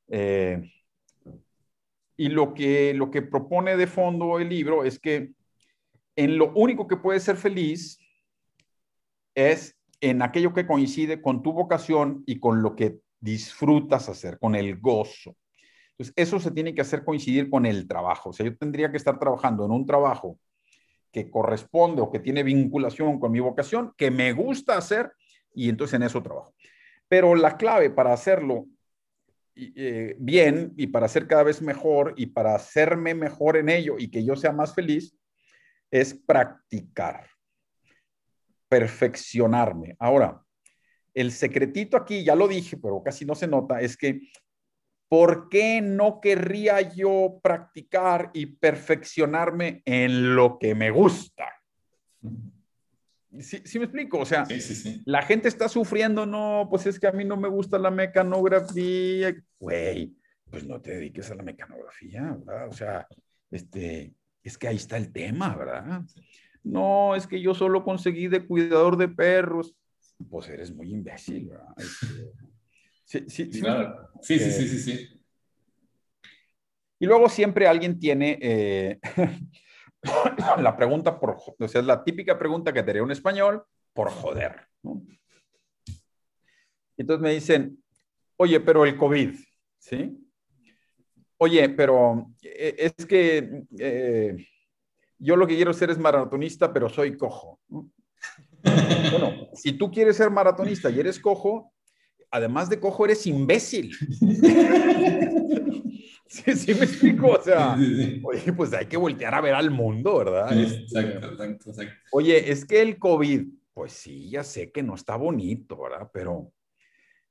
[0.07, 0.71] Eh,
[2.15, 5.33] y lo que, lo que propone de fondo el libro es que
[6.15, 7.99] en lo único que puedes ser feliz
[9.35, 14.55] es en aquello que coincide con tu vocación y con lo que disfrutas hacer, con
[14.55, 15.35] el gozo.
[15.99, 18.29] Entonces, eso se tiene que hacer coincidir con el trabajo.
[18.29, 20.39] O sea, yo tendría que estar trabajando en un trabajo
[21.11, 25.11] que corresponde o que tiene vinculación con mi vocación, que me gusta hacer,
[25.53, 26.53] y entonces en eso trabajo.
[27.09, 28.65] Pero la clave para hacerlo
[29.55, 34.09] eh, bien y para ser cada vez mejor y para hacerme mejor en ello y
[34.09, 35.17] que yo sea más feliz,
[35.91, 37.27] es practicar,
[38.69, 39.97] perfeccionarme.
[39.99, 40.41] Ahora,
[41.13, 44.21] el secretito aquí, ya lo dije, pero casi no se nota, es que
[45.09, 51.45] ¿por qué no querría yo practicar y perfeccionarme en lo que me gusta?
[53.39, 54.19] ¿Sí, me explico?
[54.19, 54.45] O sea,
[55.05, 59.35] la gente está sufriendo, no, pues es que a mí no me gusta la mecanografía.
[59.59, 60.13] Güey,
[60.49, 62.67] pues no te dediques a la mecanografía, ¿verdad?
[62.67, 63.07] O sea,
[63.51, 66.01] este, es que ahí está el tema, ¿verdad?
[66.63, 69.75] No, es que yo solo conseguí de cuidador de perros.
[70.29, 71.73] Pues eres muy imbécil, ¿verdad?
[71.77, 72.31] Este,
[73.09, 73.63] Sí, sí, sí.
[74.21, 75.21] Sí, sí, sí, sí, sí.
[76.99, 78.99] Y luego siempre alguien tiene eh,
[80.59, 84.11] la pregunta por, o sea, es la típica pregunta que te haría un español por
[84.11, 84.67] joder.
[86.97, 87.83] Entonces me dicen,
[88.37, 89.33] oye, pero el COVID,
[89.79, 90.15] ¿sí?
[91.37, 94.37] Oye, pero eh, es que eh,
[95.17, 97.59] yo lo que quiero ser es maratonista, pero soy cojo.
[97.69, 101.73] bueno, si tú quieres ser maratonista y eres cojo,
[102.31, 103.93] además de cojo, eres imbécil.
[106.27, 107.77] sí, sí me explico, o sea,
[108.23, 110.57] oye, pues hay que voltear a ver al mundo, ¿verdad?
[110.57, 111.93] Este, exacto, exacto, exacto.
[112.11, 116.09] Oye, es que el COVID, pues sí, ya sé que no está bonito, ¿verdad?
[116.13, 116.51] Pero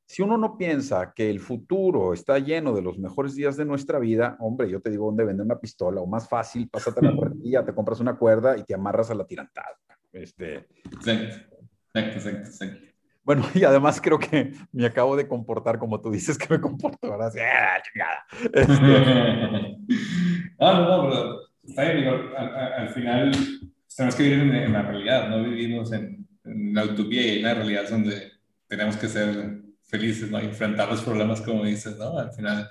[0.06, 3.98] si uno no piensa que el futuro está lleno de los mejores días de nuestra
[3.98, 7.64] vida, hombre, yo te digo dónde vender una pistola, o más fácil, pásate la cuerdilla,
[7.64, 9.76] te compras una cuerda y te amarras a la tirantada.
[10.10, 10.66] Este...
[10.90, 11.58] Exacto,
[11.92, 12.48] exacto, exacto.
[12.48, 12.87] exacto.
[13.28, 17.10] Bueno, y además creo que me acabo de comportar como tú dices que me comporto,
[17.10, 17.30] ¿verdad?
[17.38, 18.24] ¡ah, chingada!
[18.54, 19.76] Este...
[20.58, 23.32] ah, no, no, pero está bien, digo, al, final
[23.94, 27.90] tenemos que vivir en, la realidad, no vivimos en, la utopía y en la realidad
[27.90, 28.32] donde
[28.66, 30.38] tenemos que ser felices, ¿no?
[30.38, 32.18] Enfrentar los problemas, como dices, ¿no?
[32.18, 32.70] Al final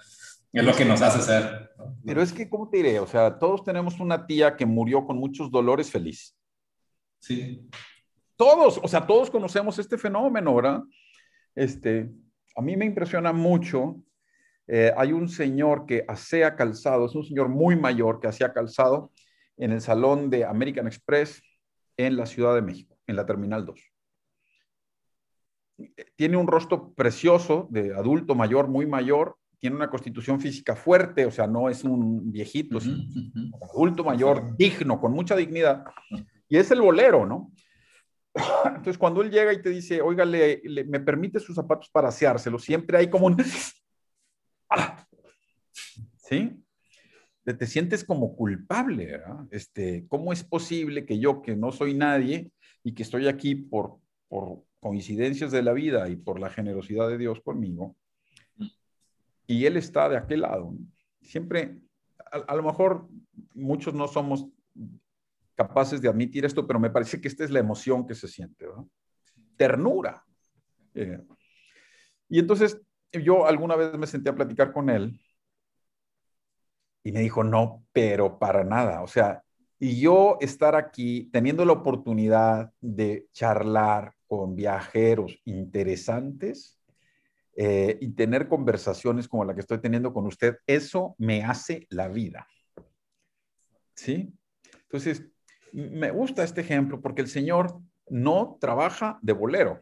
[0.52, 1.70] es lo que nos hace ser.
[2.04, 3.00] Pero es que, ¿cómo te diré?
[3.00, 6.36] O sea, todos tenemos una tía que murió con muchos dolores feliz.
[7.20, 7.70] Sí.
[8.38, 10.84] Todos, o sea, todos conocemos este fenómeno, ¿verdad?
[11.56, 12.10] Este,
[12.56, 13.96] a mí me impresiona mucho.
[14.68, 19.12] Eh, hay un señor que hacía calzado, es un señor muy mayor que hacía calzado
[19.58, 21.42] en el salón de American Express
[21.98, 23.82] en la Ciudad de México, en la Terminal 2.
[26.16, 31.32] Tiene un rostro precioso de adulto mayor, muy mayor, tiene una constitución física fuerte, o
[31.32, 35.86] sea, no es un viejito, es un adulto mayor, digno, con mucha dignidad.
[36.48, 37.52] Y es el bolero, ¿no?
[38.66, 42.98] Entonces, cuando él llega y te dice, oiga, me permite sus zapatos para aseárselos, siempre
[42.98, 43.38] hay como un...
[46.18, 46.64] ¿Sí?
[47.44, 49.46] Te, sientes como culpable, ¿verdad?
[49.52, 52.52] Este, ¿Cómo es posible que yo, que no soy nadie
[52.84, 57.18] y que estoy aquí por, por coincidencias de la vida y por la generosidad de
[57.18, 57.96] Dios conmigo,
[59.48, 60.74] y él está de aquel lado?
[61.22, 61.80] Siempre,
[62.32, 63.08] a lo mejor
[63.54, 64.48] muchos no somos
[65.58, 68.68] capaces de admitir esto, pero me parece que esta es la emoción que se siente,
[69.58, 70.24] Ternura.
[70.94, 71.20] Eh,
[72.30, 72.80] y entonces
[73.12, 75.20] yo alguna vez me senté a platicar con él
[77.04, 79.02] y me dijo, no, pero para nada.
[79.02, 79.44] O sea,
[79.80, 86.80] y yo estar aquí teniendo la oportunidad de charlar con viajeros interesantes
[87.56, 92.10] eh, y tener conversaciones como la que estoy teniendo con usted, eso me hace la
[92.10, 92.48] vida.
[93.96, 94.32] ¿Sí?
[94.84, 95.24] Entonces,
[95.78, 99.80] me gusta este ejemplo porque el Señor no trabaja de bolero.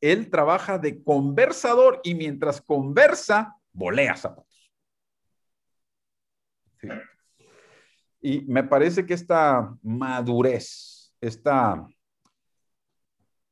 [0.00, 4.72] Él trabaja de conversador y mientras conversa, volea zapatos.
[8.20, 11.84] Y me parece que esta madurez, esta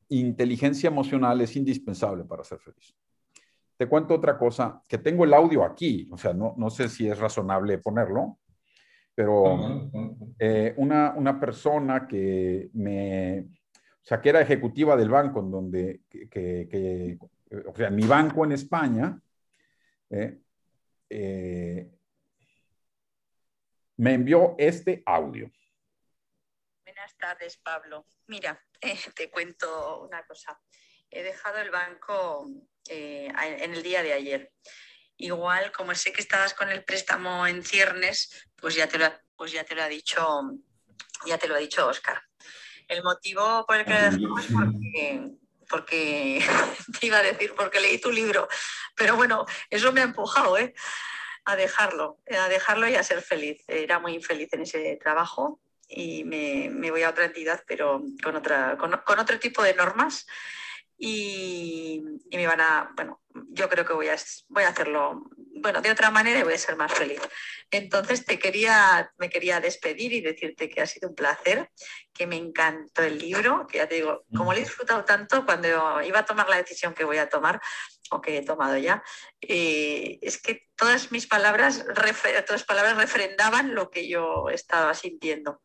[0.07, 2.95] inteligencia emocional es indispensable para ser feliz.
[3.75, 7.09] Te cuento otra cosa, que tengo el audio aquí, o sea, no, no sé si
[7.09, 8.37] es razonable ponerlo,
[9.21, 9.91] pero
[10.39, 16.01] eh, una, una, persona que me, o sea, que era ejecutiva del banco en donde,
[16.09, 17.19] que, que,
[17.67, 19.21] o sea, mi banco en España,
[20.09, 20.39] eh,
[21.07, 21.91] eh,
[23.97, 25.51] me envió este audio.
[26.83, 28.07] Buenas tardes, Pablo.
[28.25, 28.59] Mira,
[29.15, 30.59] te cuento una cosa.
[31.11, 32.49] He dejado el banco
[32.89, 34.51] en el día de ayer
[35.21, 39.51] igual como sé que estabas con el préstamo en ciernes, pues ya te lo, pues
[39.51, 40.41] ya te lo ha dicho,
[41.25, 42.21] ya te lo ha dicho Oscar.
[42.87, 45.31] El motivo por el que lo dejamos es porque,
[45.69, 46.45] porque
[46.99, 48.47] te iba a decir porque leí tu libro,
[48.95, 50.73] pero bueno, eso me ha empujado ¿eh?
[51.45, 53.63] a dejarlo, a dejarlo y a ser feliz.
[53.67, 58.35] Era muy infeliz en ese trabajo y me, me voy a otra entidad, pero con,
[58.35, 60.25] otra, con, con otro tipo de normas
[61.03, 61.99] y,
[62.31, 64.15] me van a, bueno, yo creo que voy a,
[64.49, 65.23] voy a hacerlo,
[65.55, 67.19] bueno, de otra manera y voy a ser más feliz.
[67.71, 71.71] Entonces te quería, me quería despedir y decirte que ha sido un placer,
[72.13, 76.01] que me encantó el libro, que ya te digo, como lo he disfrutado tanto cuando
[76.03, 77.59] iba a tomar la decisión que voy a tomar,
[78.11, 79.03] o que he tomado ya,
[79.41, 81.83] eh, es que todas mis palabras,
[82.45, 85.61] todas palabras refrendaban lo que yo estaba sintiendo.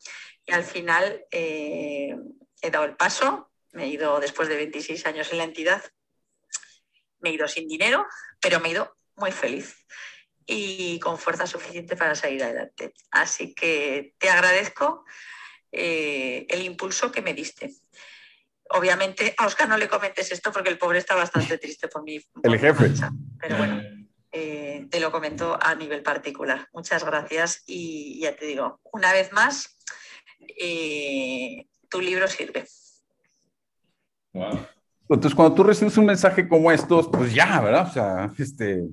[0.46, 2.16] Y al final eh,
[2.62, 5.84] he dado el paso, me he ido después de 26 años en la entidad,
[7.20, 8.06] me he ido sin dinero,
[8.40, 9.76] pero me he ido muy feliz
[10.46, 12.94] y con fuerza suficiente para salir adelante.
[13.10, 15.04] Así que te agradezco
[15.72, 17.74] eh, el impulso que me diste.
[18.70, 22.16] Obviamente a Oscar no le comentes esto porque el pobre está bastante triste por mi...
[22.42, 22.90] el jefe.
[23.38, 23.82] pero bueno,
[24.32, 26.66] eh, te lo comento a nivel particular.
[26.72, 29.76] Muchas gracias y ya te digo, una vez más,
[30.58, 32.66] eh, tu libro sirve.
[35.08, 37.86] Entonces, cuando tú recibes un mensaje como estos, pues ya, ¿verdad?
[37.88, 38.88] O sea, este,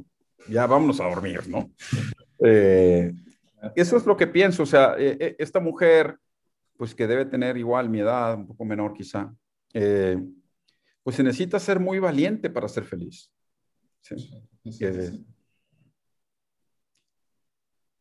[0.48, 1.72] ya vámonos a dormir, ¿no?
[2.46, 3.14] Eh,
[3.76, 6.18] eso es lo que pienso, o sea, eh, eh, esta mujer,
[6.78, 9.34] pues que debe tener igual mi edad, un poco menor quizá,
[9.72, 13.32] pues se necesita ser muy valiente para ser feliz.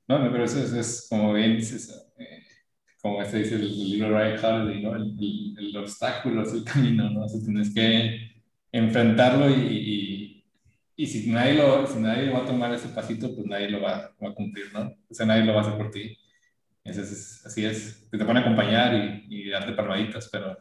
[0.09, 2.12] No, me parece es, es, como bien dices,
[3.03, 4.95] como este dice el, libro de Ryan Holiday, ¿no?
[4.95, 7.25] El, el, obstáculo es el camino, ¿no?
[7.25, 8.31] O sea, tienes que
[8.71, 10.45] enfrentarlo y,
[10.97, 14.15] y, si, nadie lo, si nadie va a tomar ese pasito, pues nadie lo va,
[14.23, 14.95] va, a cumplir, ¿no?
[15.11, 16.17] O sea, nadie lo va a hacer por ti.
[16.85, 20.57] Entonces, así es, te pone a acompañar y, y darte palmaditas, pero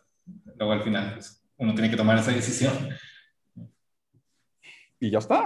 [0.55, 2.73] luego al final, pues, uno tiene que tomar esa decisión.
[4.99, 5.43] Y ya está.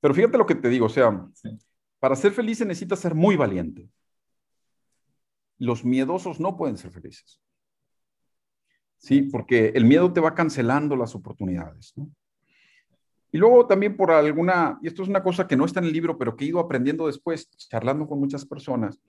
[0.00, 1.26] Pero fíjate lo que te digo, o sea,
[1.98, 3.88] para ser feliz se necesita ser muy valiente
[5.60, 7.40] los miedosos no pueden ser felices.
[8.98, 11.94] Sí, porque el miedo te va cancelando las oportunidades.
[13.32, 15.92] Y luego también por alguna, y esto es una cosa que no está en el
[15.92, 19.00] libro, pero que he ido aprendiendo después, charlando con muchas personas,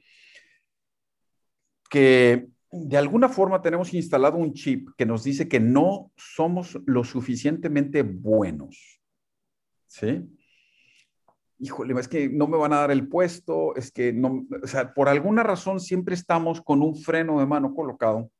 [1.89, 7.03] que de alguna forma tenemos instalado un chip que nos dice que no somos lo
[7.03, 9.01] suficientemente buenos.
[9.87, 10.25] ¿Sí?
[11.61, 14.93] Híjole, es que no me van a dar el puesto, es que no, o sea,
[14.93, 18.31] por alguna razón siempre estamos con un freno de mano colocado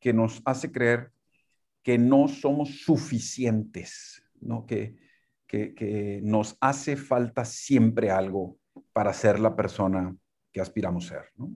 [0.00, 1.12] que nos hace creer
[1.82, 4.66] que no somos suficientes, ¿no?
[4.66, 4.96] Que,
[5.46, 8.58] que, nos hace falta siempre algo
[8.92, 10.14] para ser la persona
[10.52, 11.52] que aspiramos ser, ¿no?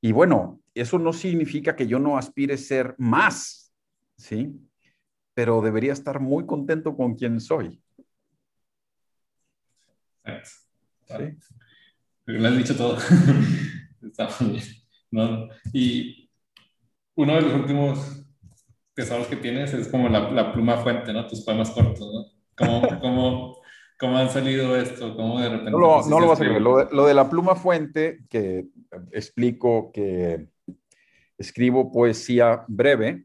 [0.00, 3.72] Y bueno, eso no significa que yo no aspire ser más,
[4.16, 4.56] ¿sí?
[5.34, 7.82] Pero debería estar muy contento con quien soy.
[11.04, 11.36] Sí.
[12.26, 12.96] Lo has dicho todo.
[14.02, 14.80] Está muy bien.
[15.10, 15.48] ¿no?
[15.72, 16.30] Y
[17.16, 18.26] uno de los últimos
[18.94, 21.26] tesoros que tienes es como la, la pluma fuente, ¿no?
[21.26, 22.26] Tus poemas cortos, ¿no?
[22.56, 23.62] ¿Cómo, cómo,
[23.98, 25.16] cómo han salido esto?
[25.16, 25.70] ¿Cómo de repente?
[25.70, 26.62] No lo, no lo vas a creer.
[26.62, 28.66] Lo, lo, de la pluma fuente, que
[29.12, 30.48] explico que
[31.38, 33.24] escribo poesía breve,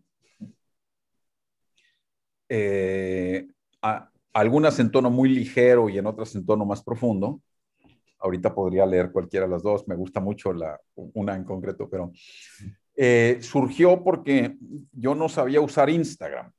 [2.49, 3.47] eh,
[3.82, 7.42] a, algunas en tono muy ligero y en otras en tono más profundo.
[8.20, 12.12] Ahorita podría leer cualquiera de las dos, me gusta mucho la, una en concreto, pero
[12.98, 14.58] eh, surgió porque
[14.92, 16.52] yo no sabía usar Instagram,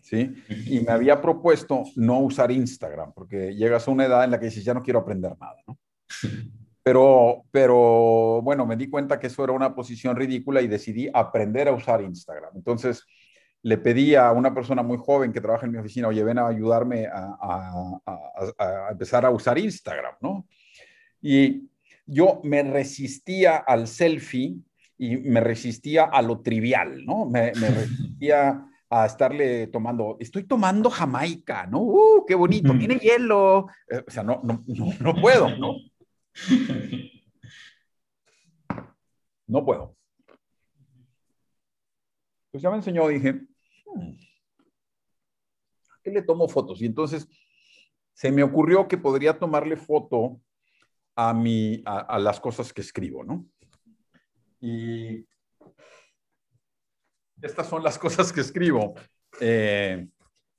[0.00, 0.32] ¿sí?
[0.66, 4.46] Y me había propuesto no usar Instagram, porque llegas a una edad en la que
[4.46, 5.78] dices, ya no quiero aprender nada, ¿no?
[6.82, 11.68] Pero, pero bueno, me di cuenta que eso era una posición ridícula y decidí aprender
[11.68, 12.52] a usar Instagram.
[12.56, 13.04] Entonces,
[13.62, 16.46] le pedí a una persona muy joven que trabaja en mi oficina, oye, ven a
[16.46, 18.00] ayudarme a,
[18.90, 20.46] empezar a usar Instagram, ¿no?
[21.20, 21.68] Y
[22.06, 24.56] yo me resistía al selfie
[24.96, 27.26] y me resistía a lo trivial, ¿no?
[27.26, 31.80] Me, resistía a estarle tomando, estoy tomando Jamaica, ¿no?
[31.80, 32.76] ¡Uh, qué bonito!
[32.76, 33.66] Tiene hielo.
[33.88, 34.64] Eh, o sea, no, no,
[35.00, 35.74] no puedo, ¿no?
[39.46, 39.96] No puedo.
[42.52, 43.40] Pues ya me enseñó, dije,
[45.90, 46.80] ¿a qué le tomo fotos?
[46.82, 47.28] Y entonces
[48.12, 50.40] se me ocurrió que podría tomarle foto
[51.16, 53.46] a, mi, a, las cosas que escribo, ¿no?
[54.60, 55.26] Y
[57.40, 58.94] estas son las cosas que escribo.
[59.40, 60.06] Eh,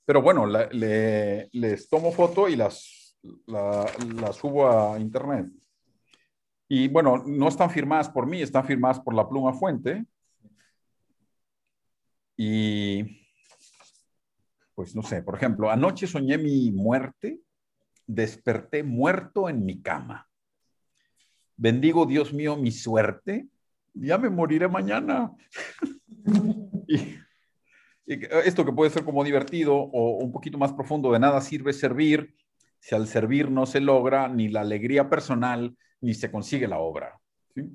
[0.04, 3.16] pero bueno, les tomo foto y las,
[3.46, 5.46] las subo a internet.
[6.68, 10.04] Y bueno, no están firmadas por mí, están firmadas por la pluma fuente.
[12.36, 13.21] Y
[14.74, 17.40] pues no sé, por ejemplo, anoche soñé mi muerte,
[18.06, 20.28] desperté muerto en mi cama.
[21.56, 23.48] Bendigo, Dios mío, mi suerte,
[23.94, 25.32] ya me moriré mañana.
[26.88, 27.16] y,
[28.06, 32.34] esto que puede ser como divertido o un poquito más profundo, de nada sirve servir
[32.80, 37.20] si al servir no se logra ni la alegría personal ni se consigue la obra.
[37.54, 37.70] Que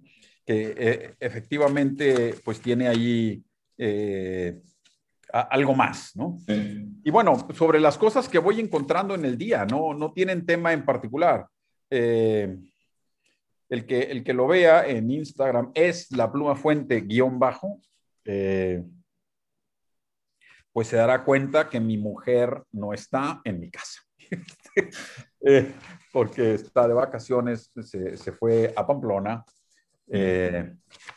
[0.45, 3.41] eh, efectivamente pues tiene ahí
[3.77, 4.61] eh,
[5.31, 6.37] algo más, ¿no?
[7.03, 10.73] Y bueno, sobre las cosas que voy encontrando en el día, no, no tienen tema
[10.73, 11.47] en particular.
[11.89, 12.57] Eh,
[13.69, 17.79] el, que, el que lo vea en Instagram es la pluma fuente guion bajo
[20.77, 23.99] pues se dará cuenta que mi mujer no está en mi casa.
[25.39, 25.73] Eh,
[26.11, 29.43] porque está de vacaciones, se, fue a Pamplona.
[30.09, 30.73] Eh,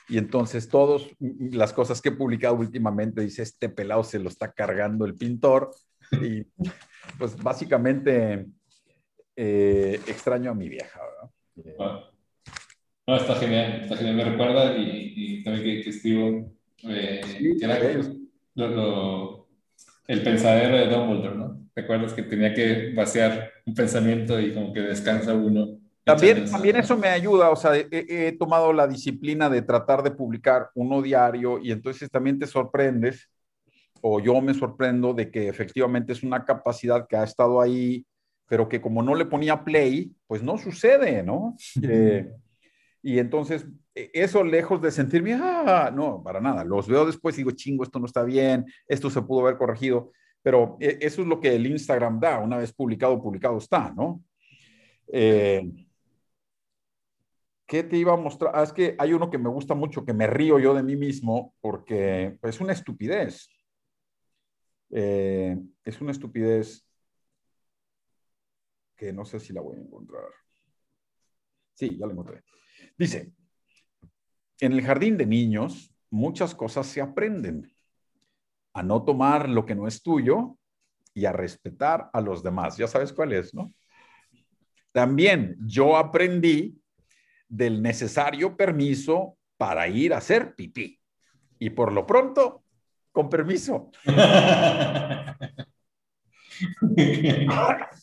[0.09, 4.53] y entonces todas las cosas que he publicado últimamente, dice, este pelado se lo está
[4.53, 5.71] cargando el pintor.
[6.13, 6.45] Y
[7.19, 8.47] pues básicamente
[9.37, 11.01] eh, extraño a mi vieja.
[11.79, 12.11] Ah.
[13.07, 14.17] No, está genial, está genial.
[14.17, 17.21] Me recuerda y, también que, que escribo, que
[17.61, 17.79] era,
[18.55, 19.49] lo,
[20.07, 21.69] el pensadero de Dumbledore, ¿no?
[21.73, 25.80] ¿Te acuerdas que tenía que vaciar un pensamiento y como que descansa uno?
[26.15, 30.71] También, también eso me ayuda, o sea, he, tomado la disciplina de tratar de publicar
[30.75, 33.29] uno diario y entonces también te sorprendes,
[34.01, 38.07] o yo me sorprendo de que efectivamente es una capacidad que ha estado ahí,
[38.47, 41.57] pero que como no le ponía play, pues no sucede, ¿no?
[41.83, 42.31] Eh,
[43.03, 46.65] y entonces, e, eso lejos de sentirme, ah, no, para nada.
[46.65, 50.13] Los veo después y digo, chingo, esto no está bien, esto se pudo haber corregido.
[50.43, 52.41] Pero e, eso es lo que el Instagram da.
[52.41, 54.23] Una vez publicado, publicado está, ¿no?
[55.13, 55.63] Eh,
[57.71, 58.51] ¿Qué te iba a mostrar?
[58.53, 60.97] Ah, es que hay uno que me gusta mucho, que me río yo de mí
[60.97, 63.49] mismo, porque es una estupidez.
[64.91, 66.85] Eh, es una estupidez
[68.97, 70.25] que no sé si la voy a encontrar.
[71.75, 72.43] Sí, ya la encontré.
[72.99, 73.33] Dice,
[74.59, 77.73] en el jardín de niños muchas cosas se aprenden.
[78.73, 80.59] A no tomar lo que no es tuyo
[81.15, 82.77] y a respetar a los demás.
[82.77, 83.73] Ya sabes cuál es, ¿no?
[84.91, 86.80] También yo aprendí
[87.51, 90.99] del necesario permiso para ir a hacer pipí.
[91.59, 92.63] Y por lo pronto,
[93.13, 93.91] con permiso.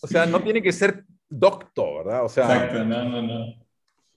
[0.01, 2.25] o sea, no tiene que ser doctor, ¿verdad?
[2.25, 3.67] O sea, Exacto, no, no, no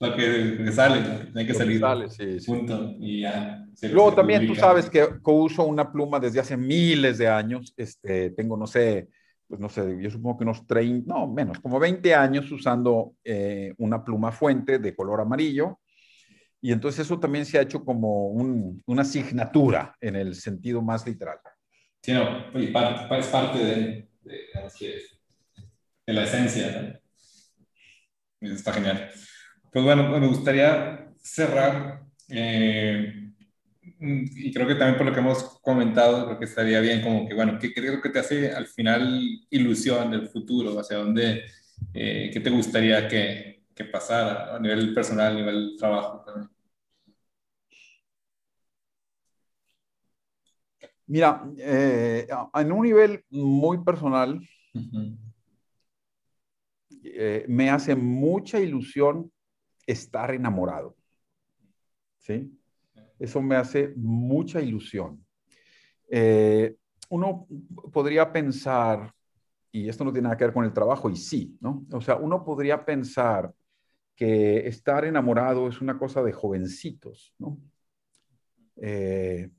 [0.01, 1.79] lo que, sale, hay que salir.
[1.79, 2.95] Sale, sí, Punto.
[2.99, 3.63] Y ya.
[3.83, 7.71] Luego también tú sabes que, uso una pluma desde hace miles de años.
[7.77, 9.09] Este, tengo, no sé,
[9.51, 13.73] pues no sé, yo supongo que unos 30, no, menos, como 20 años usando eh,
[13.79, 15.81] una pluma fuente de color amarillo.
[16.61, 21.05] Y entonces eso también se ha hecho como un, una asignatura en el sentido más
[21.05, 21.37] literal.
[22.01, 24.39] Sí, no, es parte de, de,
[26.07, 27.01] de la esencia.
[28.39, 28.53] ¿no?
[28.53, 29.09] Está genial.
[29.69, 33.20] Pues bueno, me gustaría cerrar, eh,
[34.03, 37.35] y creo que también por lo que hemos comentado, creo que estaría bien como que,
[37.35, 39.21] bueno, ¿qué creo que te hace al final
[39.51, 40.79] ilusión del futuro?
[40.79, 41.43] ¿Hacia dónde,
[41.93, 46.49] eh, qué te gustaría que, que, pasara a nivel personal, a nivel trabajo también?
[51.05, 54.41] Mira, eh, en un nivel muy personal,
[57.47, 59.31] me hace mucha ilusión
[59.85, 60.95] estar enamorado.
[62.17, 62.60] ¿Sí?
[63.21, 65.23] Eso me hace mucha ilusión.
[66.09, 66.75] Eh,
[67.09, 67.45] uno
[67.93, 69.13] podría pensar,
[69.71, 71.85] y esto no tiene nada que ver con el trabajo, y sí, ¿no?
[71.91, 73.53] O sea, uno podría pensar
[74.15, 77.59] que estar enamorado es una cosa de jovencitos, ¿no?
[78.77, 79.51] Eh,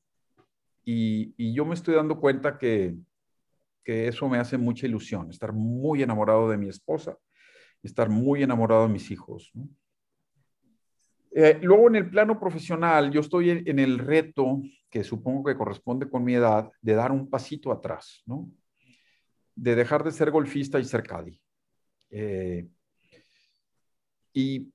[0.84, 2.96] y, yo me estoy dando cuenta que,
[3.84, 7.16] que eso me hace mucha ilusión, estar muy enamorado de mi esposa,
[7.80, 9.68] estar muy enamorado de mis hijos, ¿no?
[11.34, 14.60] Eh, luego, en el plano profesional, yo estoy en, el reto,
[14.90, 18.50] que supongo que corresponde con mi edad, de dar un pasito atrás, ¿no?
[19.54, 21.40] De dejar de ser golfista y ser caddy.
[22.10, 22.68] Eh,
[24.34, 24.70] y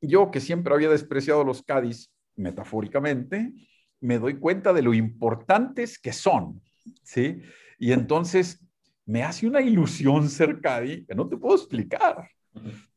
[0.00, 3.52] yo, que siempre había despreciado los caddies, metafóricamente,
[4.00, 6.62] me doy cuenta de lo importantes que son,
[7.02, 7.42] ¿sí?
[7.78, 8.66] Y entonces
[9.04, 12.28] me hace una ilusión ser caddy que no te puedo explicar,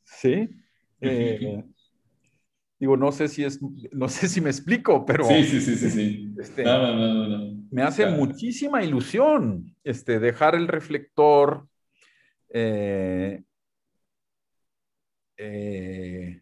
[0.03, 0.49] ¿sí?
[1.01, 1.63] Eh,
[2.79, 3.59] Digo, no sé si es,
[3.91, 5.23] no sé si me explico, pero.
[5.25, 5.89] Sí, sí, sí, sí.
[5.89, 6.35] sí.
[6.39, 11.67] Este, no, no, no, me hace muchísima ilusión este, dejar el reflector.
[12.49, 13.43] Eh,
[15.37, 16.41] eh,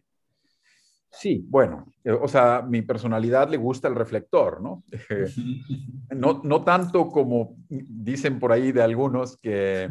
[1.10, 4.84] sí, bueno, eh, o sea, mi personalidad le gusta el reflector, ¿no?
[6.10, 9.90] no, no tanto como dicen por ahí de algunos que,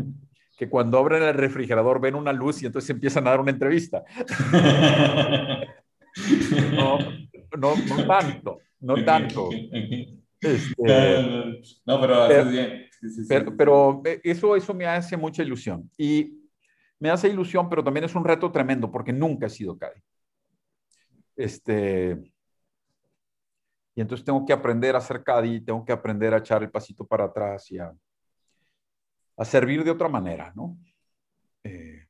[0.57, 4.03] que cuando abren el refrigerador ven una luz y entonces empiezan a dar una entrevista.
[6.75, 6.99] No,
[7.57, 9.49] no, no tanto, no tanto.
[10.39, 11.11] Este,
[11.85, 13.57] no, pero, pero bien.
[13.57, 15.89] pero, eh, eso, eso me hace mucha ilusión.
[15.97, 16.45] Y
[16.99, 20.01] me hace ilusión, pero también es un reto tremendo porque nunca he sido Cadi.
[21.35, 22.17] Este,
[23.95, 27.05] y entonces tengo que aprender a ser Cadi, tengo que aprender a echar el pasito
[27.05, 27.93] para atrás y a,
[29.37, 30.77] a servir de otra manera, ¿no?
[31.63, 32.05] Eh,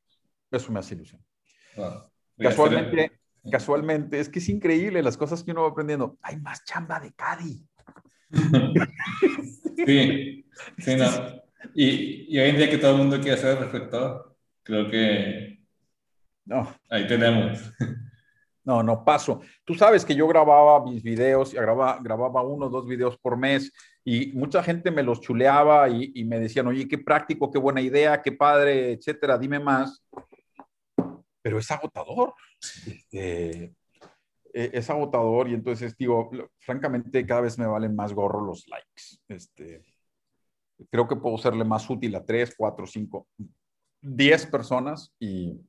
[0.50, 1.24] eso me hace ilusión.
[2.36, 3.15] casualmente,
[3.50, 6.18] casualmente, es que es increíble las cosas que uno va aprendiendo.
[6.22, 7.62] Hay más chamba de Cadi.
[9.86, 10.44] sí,
[10.78, 11.06] sí, no.
[11.74, 15.56] Y, y, hoy en día que todo el mundo quiere hacer reflector, creo que
[16.46, 16.74] no.
[16.88, 17.60] ahí tenemos.
[18.64, 19.42] No, no paso.
[19.64, 23.72] Tú sabes que yo grababa mis videos, grababa, grababa uno o dos videos por mes
[24.04, 28.22] y mucha gente me los chuleaba y, me decían, oye, qué práctico, qué buena idea,
[28.22, 30.04] qué padre, etcétera, dime más.
[31.46, 32.34] Pero es agotador.
[32.60, 33.72] Este,
[34.52, 36.28] e, es agotador y entonces digo,
[36.58, 39.20] francamente, cada vez me valen más gorro los likes.
[39.28, 39.84] Este,
[40.90, 43.28] creo que puedo serle más útil a tres, cuatro, cinco,
[44.00, 45.60] diez personas y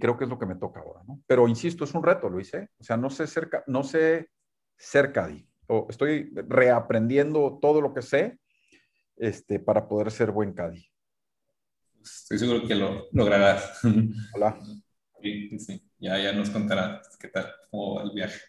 [0.00, 1.22] creo que es lo que me toca ahora, ¿no?
[1.28, 2.70] Pero insisto, es un reto, lo hice.
[2.80, 4.28] O sea, no sé cerca, no sé
[4.76, 5.46] cerca de,
[5.88, 8.40] estoy reaprendiendo todo lo que sé
[9.18, 10.91] este, para poder ser buen Cadi.
[12.02, 13.80] Estoy seguro que lo lograrás.
[14.34, 14.58] Hola.
[15.22, 15.82] Sí, sí.
[15.98, 18.40] Ya, ya nos contarás qué tal, cómo va el viaje.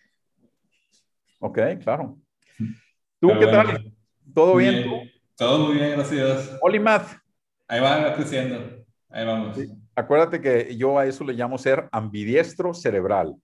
[1.39, 2.17] Ok, claro.
[3.19, 3.93] ¿Tú qué tal?
[4.33, 5.11] ¿Todo bien?
[5.35, 6.57] Todo muy bien, gracias.
[6.61, 7.07] Oli Matt.
[7.67, 8.85] Ahí va creciendo.
[9.09, 9.57] Ahí vamos.
[9.57, 13.35] Sí acuérdate que yo a eso le llamo ser ambidiestro cerebral,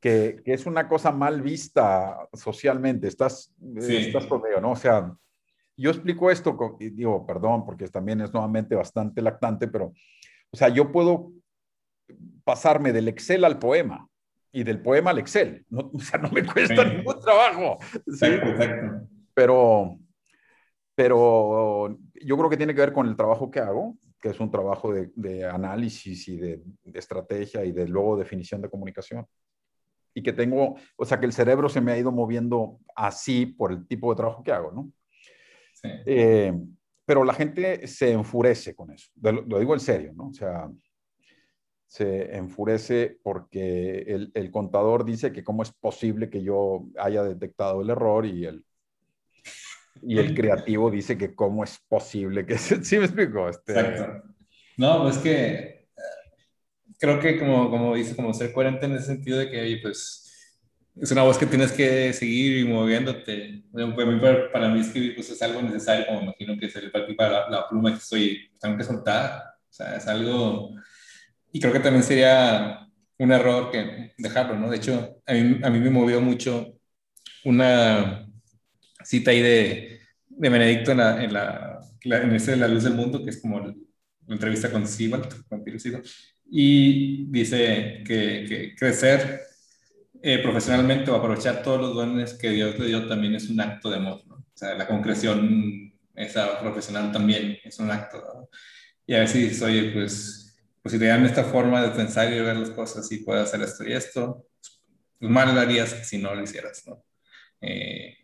[0.00, 3.08] que, es una cosa mal vista socialmente.
[3.08, 4.72] Estás, estás conmigo, ¿no?
[4.72, 5.12] O sea,
[5.80, 9.92] yo explico esto, y digo, perdón, porque también es nuevamente bastante lactante, pero,
[10.50, 11.32] o sea, yo puedo
[12.44, 14.08] pasarme del Excel al poema
[14.52, 15.64] y del poema al Excel.
[15.68, 17.78] No, o sea, no me cuesta ningún trabajo.
[18.06, 19.08] Exacto, exacto.
[19.34, 19.98] Pero,
[20.94, 24.50] pero yo creo que tiene que ver con el trabajo que hago que es un
[24.50, 26.62] trabajo de, análisis y de,
[26.92, 29.26] estrategia y de luego definición de comunicación.
[30.12, 33.72] Y que tengo, o sea, que el cerebro se me ha ido moviendo así por
[33.72, 34.92] el tipo de trabajo que hago, ¿no?
[35.82, 35.88] Sí.
[36.06, 36.52] Eh,
[37.04, 40.28] pero la gente se enfurece con eso, lo, digo en serio, ¿no?
[40.28, 40.70] O sea,
[41.86, 47.82] se enfurece porque el, el, contador dice que cómo es posible que yo haya detectado
[47.82, 48.64] el error y el,
[50.02, 52.56] y el creativo dice que cómo es posible que...
[52.58, 53.48] ¿Sí me explico?
[53.48, 53.72] Este...
[53.72, 54.28] Exacto.
[54.76, 55.88] No, pues que eh,
[56.98, 60.29] creo que como, como dice, como ser coherente en ese sentido de que, pues,
[60.96, 63.62] es una voz que tienes que seguir moviéndote.
[64.52, 67.90] Para, mí escribir pues, es algo necesario, como imagino que es el para la, pluma
[67.90, 69.42] que estoy, tengo que soltar.
[69.68, 70.74] O sea, es algo...
[71.52, 72.86] Y creo que también sería
[73.18, 74.70] un error que dejarlo, ¿no?
[74.70, 76.74] De hecho, a mí, a mí me movió mucho
[77.44, 78.26] una
[79.04, 83.22] cita ahí de, de Benedicto en, la, en, la, en ese La Luz del Mundo,
[83.22, 83.74] que es como la
[84.28, 85.64] entrevista con Sibalt, con
[86.52, 89.49] y dice que, que crecer
[90.22, 93.90] eh, profesionalmente o aprovechar todos los dones que Dios le dio también es un acto
[93.90, 94.36] de amor, ¿no?
[94.36, 98.48] O sea, la concreción esa profesional también es un acto, ¿no?
[99.06, 102.36] Y a ver si soy, pues, pues si te dan esta forma de pensar y
[102.36, 104.46] de ver las cosas y puedo hacer esto y esto,
[105.18, 107.02] pues mal lo harías si no lo hicieras, ¿no?
[107.60, 108.18] Eh,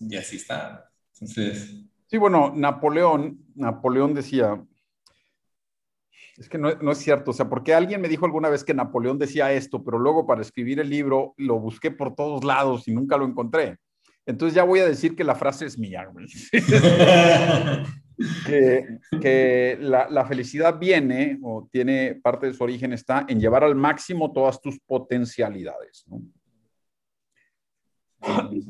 [0.00, 0.90] y así está.
[1.14, 1.74] Entonces...
[2.06, 4.62] Sí, bueno, Napoleón, Napoleón decía,
[6.36, 8.74] es que no, no, es cierto, o sea, porque alguien me dijo alguna vez que
[8.74, 12.92] Napoleón decía esto, pero luego para escribir el libro lo busqué por todos lados y
[12.92, 13.78] nunca lo encontré.
[14.26, 16.08] Entonces ya voy a decir que la frase es mía.
[18.46, 23.64] que, que la, la, felicidad viene o tiene parte de su origen está en llevar
[23.64, 26.04] al máximo todas tus potencialidades.
[26.06, 26.22] ¿no?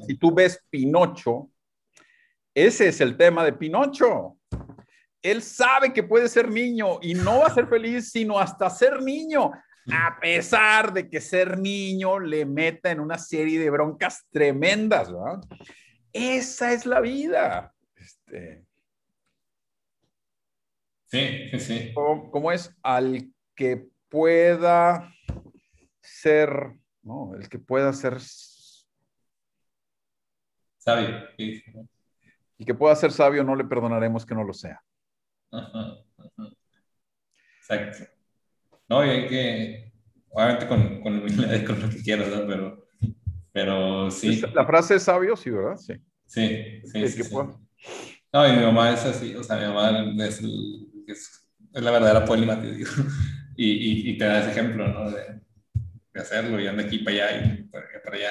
[0.07, 1.51] Si tú ves Pinocho,
[2.55, 4.39] ese es el tema de Pinocho.
[5.25, 9.03] Él sabe que puede ser niño y no va a ser feliz sino hasta ser
[9.03, 9.51] niño,
[9.91, 15.09] a pesar de que ser niño le meta en una serie de broncas tremendas.
[16.12, 17.72] Esa es la vida.
[17.97, 18.66] Este,
[21.07, 21.95] sí, sí, sí.
[21.95, 22.70] ¿Cómo, es?
[22.83, 25.11] Al que pueda
[26.03, 26.51] ser,
[27.03, 28.20] no, el que pueda ser
[30.77, 31.09] Sabio.
[32.59, 34.83] Y que pueda ser sabio, no le perdonaremos que no lo sea.
[37.61, 38.05] Exacto.
[38.89, 39.93] No, y hay que,
[40.31, 42.47] obviamente con, con humildad con lo que quieras, ¿no?
[42.47, 42.87] pero,
[43.53, 44.43] pero sí.
[44.55, 45.77] La frase es sabio, sí, ¿verdad?
[45.77, 45.95] Sí.
[46.27, 47.09] Sí, sí.
[47.09, 47.35] sí, sí.
[48.33, 50.43] No, y mi mamá es así, o sea, mi mamá es,
[51.07, 52.91] es, es la verdadera polímata, digo.
[53.57, 55.13] Y, y, y, te da ese ejemplo, ¿no?
[55.13, 55.41] De,
[56.13, 58.31] de hacerlo y anda aquí para allá y para, para allá,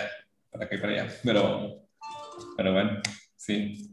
[0.51, 1.13] para acá y para allá.
[1.23, 1.87] Pero,
[2.57, 3.01] Pero bueno,
[3.35, 3.92] sí.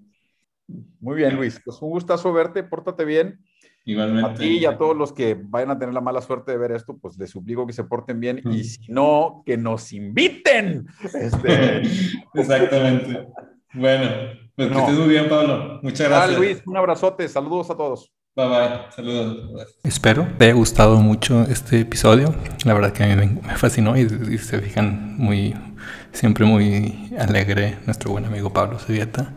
[1.01, 1.61] Muy bien, Luis.
[1.65, 3.41] Pues un gustazo verte, pórtate bien.
[3.85, 4.31] Igualmente.
[4.31, 6.73] A ti y a todos los que vayan a tener la mala suerte de ver
[6.73, 10.87] esto, pues les suplico que se porten bien y si no, que nos inviten.
[11.15, 11.83] Este...
[12.35, 13.27] Exactamente.
[13.73, 14.11] Bueno,
[14.55, 15.81] pues que estés muy bien, Pablo.
[15.83, 16.39] Muchas gracias.
[16.39, 17.29] Luis, un abrazote.
[17.29, 18.13] Saludos a todos.
[18.37, 18.93] Bye bye.
[18.95, 19.77] Saludos.
[19.83, 22.35] Espero te haya gustado mucho este episodio.
[22.65, 25.55] La verdad que a mí me fascinó y, y se fijan muy,
[26.13, 29.33] siempre muy alegre nuestro buen amigo Pablo Subieta.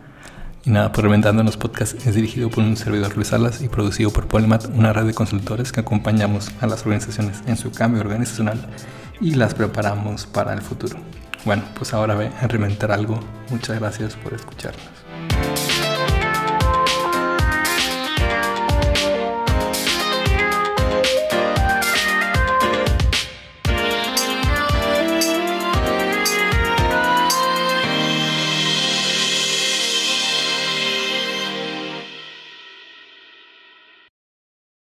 [0.66, 4.11] Y nada, pues Reventando los Podcasts es dirigido por un servidor Luis Salas y producido
[4.11, 8.70] por Polymath, una red de consultores que acompañamos a las organizaciones en su cambio organizacional
[9.20, 10.97] y las preparamos para el futuro.
[11.43, 13.20] Bueno, pues ahora ve a reventar algo.
[13.49, 15.03] Muchas gracias por escucharnos.